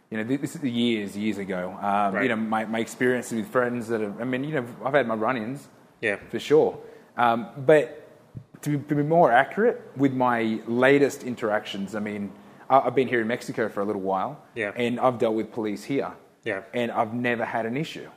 [0.09, 1.61] You know, this is years years ago.
[1.81, 2.23] Um, Right.
[2.23, 4.15] You know, my, my experiences with friends that have.
[4.21, 5.67] I mean, you know, I've had my run-ins.
[6.07, 6.71] yeah, for sure.
[7.17, 7.39] Um,
[7.71, 7.85] but
[8.61, 12.31] to be, more accurate, with my latest interactions, I mean,
[12.69, 14.71] I've been here in Mexico for a little while, Yeah.
[14.85, 16.11] and I've dealt with police here,
[16.43, 18.09] yeah, and I've never had an issue.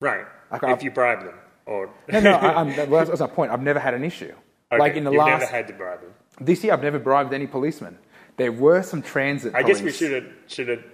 [0.00, 0.26] right.
[0.52, 1.34] Okay, if I- you bribe them,
[1.66, 3.50] or No, no, I, I'm, well, that's, my point.
[3.50, 4.32] I've never had an issue.
[4.70, 6.14] Okay, Like in the last you've last never had to bribe them.
[6.40, 7.98] this year, I've never bribed any policeman.
[8.36, 9.54] There were some transit.
[9.54, 10.84] I guess we should have should have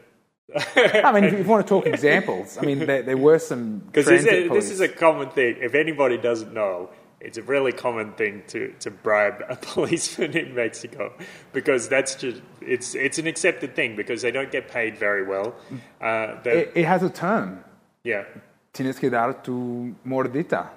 [1.04, 4.06] I mean, if you want to talk examples, I mean, there, there were some because
[4.06, 4.50] this, police.
[4.64, 5.56] this is a common thing.
[5.60, 6.90] If anybody doesn't know,
[7.20, 11.12] it's a really common thing to, to bribe a policeman in Mexico
[11.52, 15.54] because that's just it's it's an accepted thing because they don't get paid very well.
[16.00, 17.62] Uh, it, it has a term.
[18.04, 18.24] yeah,
[18.72, 20.68] Tienes que dar tu mordita.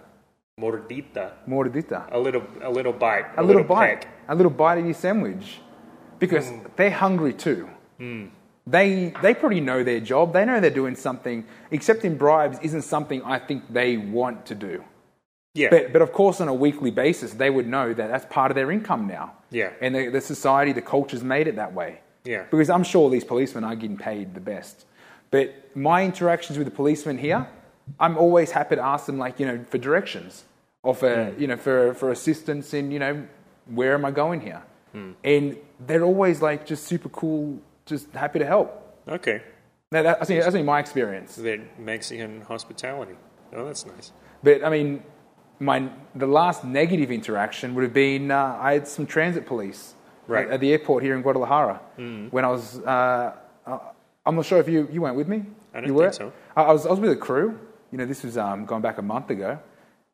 [0.60, 2.06] mordita, Mordita.
[2.12, 4.08] a little a little bite, a little bite, peck.
[4.28, 5.60] a little bite of your sandwich,
[6.20, 6.76] because Mm.
[6.76, 7.68] they're hungry too.
[8.66, 10.32] They they probably know their job.
[10.34, 11.46] They know they're doing something.
[11.72, 14.84] Accepting bribes isn't something I think they want to do.
[15.56, 18.50] Yeah, But but of course, on a weekly basis, they would know that that's part
[18.52, 19.34] of their income now.
[19.52, 19.70] Yeah.
[19.82, 22.00] and the, the society, the culture's made it that way.
[22.26, 22.44] Yeah.
[22.50, 24.86] because I'm sure these policemen are getting paid the best.
[25.30, 27.46] But my interactions with the policemen here,
[28.00, 30.46] I'm always happy to ask them, like you know, for directions
[30.84, 31.40] or for Mm.
[31.40, 33.28] you know for for assistance in you know
[33.80, 34.62] where am I going here,
[34.96, 35.14] Mm.
[35.24, 38.70] and they're always like just super cool, just happy to help.
[39.08, 39.42] okay.
[39.92, 41.36] Now that, I think that's only my experience.
[41.36, 43.16] The Mexican hospitality.
[43.56, 44.12] Oh, that's nice.
[44.42, 45.04] But I mean,
[45.60, 49.94] my the last negative interaction would have been uh, I had some transit police
[50.26, 50.48] Right.
[50.48, 51.82] at, at the airport here in Guadalajara
[52.32, 52.80] when I was.
[52.80, 53.34] Uh,
[53.68, 53.80] uh,
[54.26, 55.44] I'm not sure if you, you went with me.
[55.74, 56.04] I don't you were?
[56.12, 56.34] think so.
[56.56, 57.60] I, I was I was with a crew.
[57.92, 59.60] You know, this was um, going back a month ago,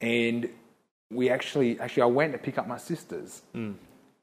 [0.01, 0.49] and
[1.11, 3.43] we actually actually I went to pick up my sisters,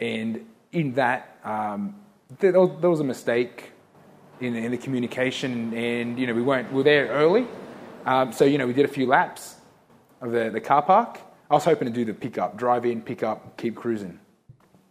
[0.01, 1.95] and in that um,
[2.41, 3.71] there, there was a mistake
[4.41, 7.47] in, in the communication, and you know we weren't we were there early,
[8.07, 9.56] um, so you know we did a few laps
[10.21, 11.21] of the, the car park.
[11.51, 14.19] I was hoping to do the pickup, drive in, pick up, keep cruising.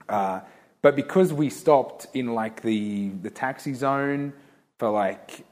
[0.08, 0.40] Uh,
[0.82, 4.34] but because we stopped in like the the taxi zone
[4.78, 5.44] for like,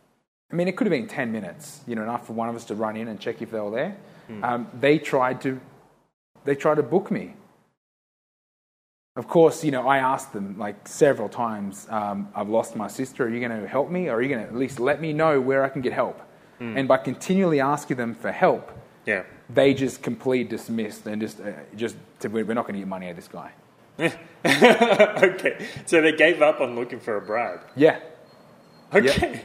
[0.51, 2.65] I mean, it could have been ten minutes, you know, enough for one of us
[2.65, 3.97] to run in and check if they were there.
[4.43, 5.59] Um, they tried to,
[6.45, 7.33] they tried to book me.
[9.15, 13.25] Of course, you know, I asked them like several times, um, I've lost my sister.
[13.25, 14.07] Are you going to help me?
[14.07, 16.21] Or are you going to at least let me know where I can get help?
[16.59, 18.71] And by continually asking them for help,
[19.05, 19.23] Yeah.
[19.49, 23.07] They just completely dismissed and just, uh, just said, we're not going to get money
[23.07, 23.51] out of this guy.
[24.45, 25.67] okay.
[25.85, 27.61] So they gave up on looking for a bribe.
[27.75, 27.99] Yeah.
[28.93, 29.41] Okay.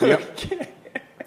[0.00, 0.38] Yep.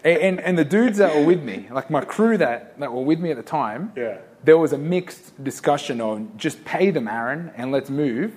[0.03, 3.01] And, and, and the dudes that were with me, like my crew that, that were
[3.01, 4.19] with me at the time, Yeah.
[4.43, 8.35] there was a mixed discussion on just pay them, Aaron, and let's move,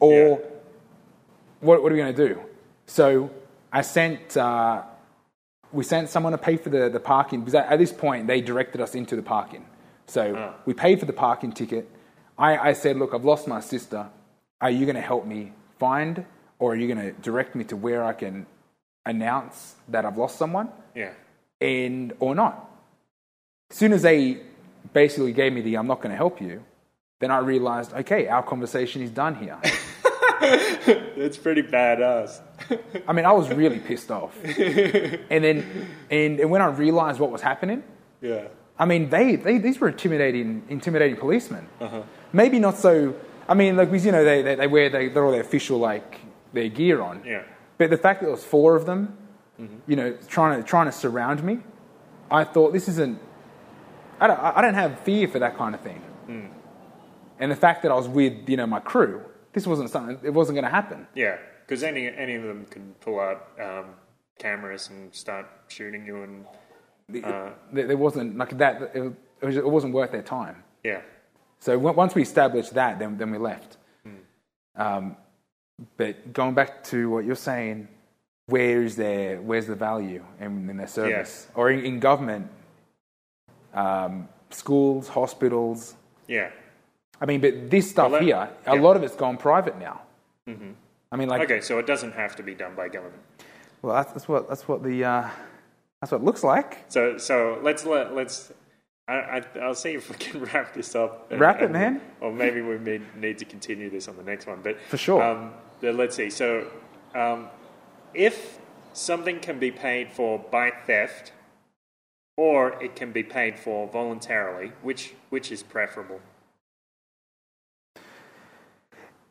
[0.00, 0.46] or Yeah.
[1.60, 2.40] what, what are we going to do?
[2.86, 3.28] So
[3.70, 4.84] I sent, uh,
[5.74, 8.40] we sent someone to pay for the, the parking, because at, at this point they
[8.40, 9.64] directed us into the parking.
[10.06, 10.54] So Ah.
[10.66, 11.88] we paid for the parking ticket.
[12.38, 14.06] I, I said, look, I've lost my sister.
[14.60, 16.24] Are you going to help me find,
[16.58, 18.46] or are you going to direct me to where I can
[19.06, 20.68] announce that I've lost someone?
[20.94, 21.12] Yeah.
[21.60, 22.70] and or not.
[23.70, 24.40] As soon as they
[24.92, 26.62] basically gave me the "I'm not going to help you,"
[27.20, 29.58] then I realized, okay, our conversation is done here.
[31.16, 32.40] That's pretty badass.
[33.08, 37.30] I mean, I was really pissed off, and then and, and when I realized what
[37.30, 37.82] was happening,
[38.20, 38.48] Yeah.
[38.78, 41.68] I mean, they, they these were intimidating, intimidating policemen.
[41.80, 42.02] Uh-huh.
[42.32, 43.14] Maybe not so.
[43.48, 46.20] I mean, like you know they, they, they wear they, they're all their official like
[46.52, 47.22] their gear on.
[47.24, 47.42] Yeah.
[47.78, 49.16] But the fact that there was four of them,
[49.86, 51.58] you know, trying to trying to surround me,
[52.30, 53.18] I thought this isn't.
[54.20, 56.00] I don't, I don't have fear for that kind of thing.
[57.40, 59.20] And the fact that I was with you know my crew,
[59.52, 60.18] this wasn't something.
[60.22, 61.06] It wasn't going to happen.
[61.14, 61.36] Yeah,
[61.66, 63.86] because any any of them can pull out um,
[64.38, 66.44] cameras and start shooting you, and
[67.24, 67.50] Uh.
[67.72, 68.74] There, there wasn't like that.
[68.94, 69.12] It, was,
[69.42, 70.62] it was- it wasn't worth their time.
[70.82, 71.02] yeah,
[71.60, 73.76] So on- once we established that, then then we left.
[74.76, 75.16] Um,
[75.96, 77.88] but going back to what you're saying,
[78.46, 82.46] where is their where's the value in, in their service or in, in government,
[83.74, 85.94] um, schools, hospitals?
[86.28, 86.50] yeah.
[87.20, 88.82] I mean, but this stuff Well, that- here, a yeah.
[88.82, 90.00] lot of it's gone private now.
[91.14, 93.22] I mean, like, Okay, so it doesn't have to be done by government.
[93.82, 95.30] well, that's, that's what that's what the uh,
[96.00, 96.84] that's what it looks like.
[96.88, 98.52] So so let's let let's.
[99.06, 101.30] I, I, I'll see if we can wrap this up.
[101.30, 102.00] and- Wrap it, man.
[102.20, 104.58] Or maybe we may need to continue this on the next one.
[104.60, 105.22] But For sure.
[105.22, 105.52] Um,
[105.82, 106.30] let's see.
[106.30, 106.66] So,
[107.14, 107.48] um,
[108.12, 108.58] if
[108.92, 111.32] something can be paid for by theft,
[112.36, 116.20] or it can be paid for voluntarily, which which is preferable?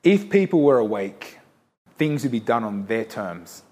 [0.02, 1.40] If people were awake,
[1.98, 3.64] things would be done on their terms.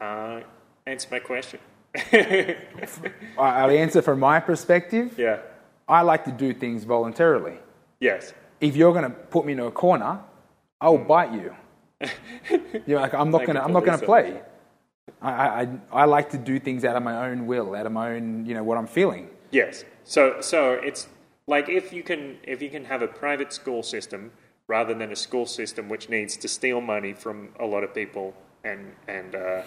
[0.00, 0.40] Uh,
[0.86, 1.60] answer my question.
[3.38, 5.14] I'll answer from my perspective.
[5.18, 5.38] yeah.
[5.88, 7.54] I like to do things voluntarily.
[7.98, 8.32] Yes.
[8.60, 10.20] If you're going to put me in a corner,
[10.80, 11.54] I'll bite you.
[12.86, 13.64] You're like, I'm not going to.
[13.64, 14.40] I'm not going to play.
[15.20, 17.92] I, I, I- I like to do things out of my own will, out of
[17.92, 19.28] my own, you know, what I'm feeling.
[19.50, 19.84] Yes.
[20.04, 21.08] So so it's
[21.48, 24.30] like if you can if you can have a private school system
[24.70, 28.32] rather than a school system which needs to steal money from a lot of people
[28.62, 29.62] and and uh,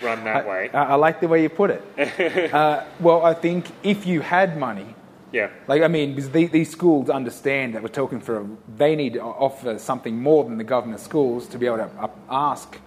[0.00, 0.70] run that way.
[0.72, 1.82] I, I like the way you put it.
[2.54, 4.94] uh, well, I think if you had money,
[5.32, 5.50] Yeah.
[5.66, 8.46] like I mean, because the, these schools understand that we're talking for, a,
[8.82, 12.78] they need to offer something more than the government schools to be able to ask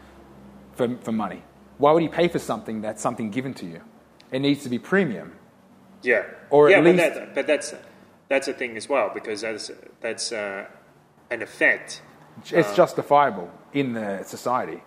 [0.78, 1.42] for, for money.
[1.78, 3.82] Why would you pay for something that's something given to you?
[4.32, 5.34] It needs to be premium.
[6.04, 6.24] Yeah.
[6.50, 7.74] Or yeah, at but, least- that, but that's
[8.30, 10.66] that's a thing as well because that's that's uh,
[11.32, 12.02] an effect.
[12.52, 14.84] It's justifiable in the society.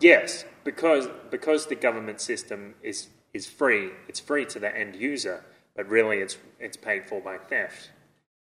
[0.00, 3.90] Yes, because because the government system is is free.
[4.08, 5.44] It's free to the end user,
[5.76, 7.90] but really it's it's paid for by theft.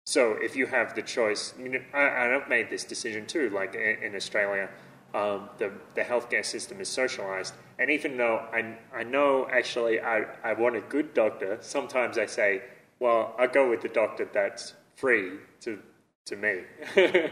[0.05, 3.49] So if you have the choice, I mean, I, and I've made this decision too.
[3.49, 4.69] Like in, in Australia,
[5.13, 10.25] um, the the healthcare system is socialized, and even though I I know actually I
[10.43, 12.61] I want a good doctor, sometimes I say,
[12.99, 15.31] well, I go with the doctor that's free
[15.61, 15.79] to
[16.28, 16.61] to me.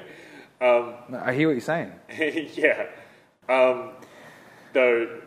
[0.62, 1.92] um, I hear what you're saying.
[2.56, 2.88] yeah.
[3.48, 3.92] Um,
[4.74, 5.22] though,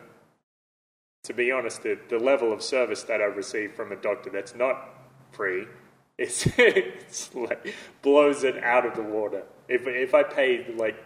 [1.23, 4.55] to be honest, the, the level of service that I receive from a doctor that's
[4.55, 4.89] not
[5.31, 5.65] free
[6.17, 9.43] is it's like blows it out of the water.
[9.67, 10.97] If if I paid like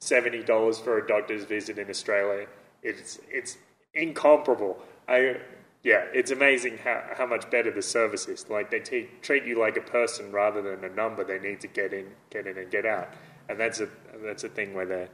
[0.00, 2.46] seventy dollars for a doctor's visit in Australia,
[2.82, 3.58] it's it's
[3.92, 4.78] incomparable.
[5.08, 5.36] I
[5.82, 8.48] yeah, it's amazing how, how much better the service is.
[8.48, 11.66] Like they t- treat you like a person rather than a number they need to
[11.68, 13.08] get in, get in and get out.
[13.48, 13.88] And that's a
[14.24, 15.08] that's a thing where they're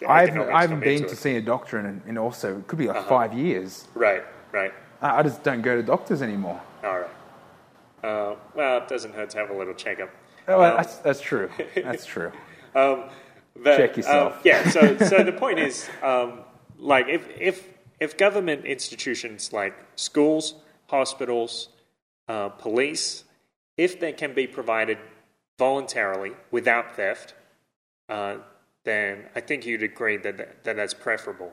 [0.00, 1.16] the I've, economics I haven't been to it.
[1.18, 3.86] see a doctor in, in also, it could be like five years.
[3.94, 4.72] Right, right.
[5.00, 6.60] I, I just don't go to doctors anymore.
[6.82, 7.10] All right.
[8.02, 10.10] Uh, well, it doesn't hurt to have a little checkup.
[10.48, 11.50] Oh, well, Um, that's, that's true.
[11.76, 12.32] That's true.
[12.74, 13.04] Um,
[13.62, 14.32] but, Check yourself.
[14.36, 14.66] um, yeah.
[14.70, 16.38] So, so the point is, um,
[16.78, 17.68] like, if if
[18.02, 20.56] if government institutions like schools,
[20.88, 21.68] hospitals,
[22.26, 23.22] uh, police,
[23.76, 24.98] if they can be provided
[25.56, 27.34] voluntarily without theft,
[28.08, 28.38] uh,
[28.84, 31.52] then I think you'd agree that that, that that's preferable.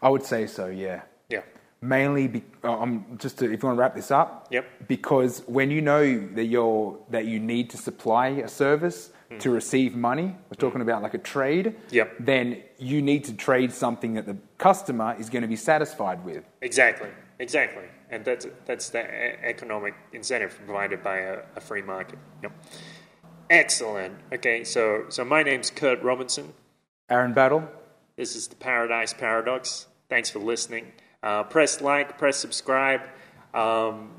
[0.00, 1.02] I would say so, yeah.
[1.28, 1.42] Yeah.
[1.82, 4.64] Mainly, be, uh, um, just to, if you want to wrap this up, Yep.
[4.86, 6.04] because when you know
[6.36, 11.02] that you're that you need to supply a service to receive money, we're talking about
[11.02, 11.76] like a trade.
[11.90, 12.16] Yep.
[12.20, 16.44] Then you need to trade something that the customer is going to be satisfied with.
[16.60, 19.02] Exactly, exactly, and that's that's the
[19.44, 22.18] economic incentive provided by a, a free market.
[22.42, 22.52] Yep.
[23.48, 24.14] Excellent.
[24.32, 26.52] Okay, so so my name's Kurt Robinson.
[27.08, 27.68] Aaron Battle.
[28.16, 29.86] This is the Paradise Paradox.
[30.08, 30.92] Thanks for listening.
[31.22, 33.02] Uh, press like, press subscribe.
[33.54, 34.10] Um,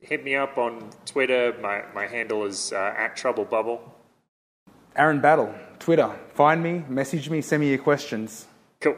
[0.00, 1.54] hit me up on Twitter.
[1.60, 3.95] My my handle is uh, at Trouble Bubble.
[4.96, 5.54] Aaron Battle.
[5.78, 6.10] Twitter.
[6.34, 8.46] Find me, message me, send me your questions.
[8.80, 8.96] Cool.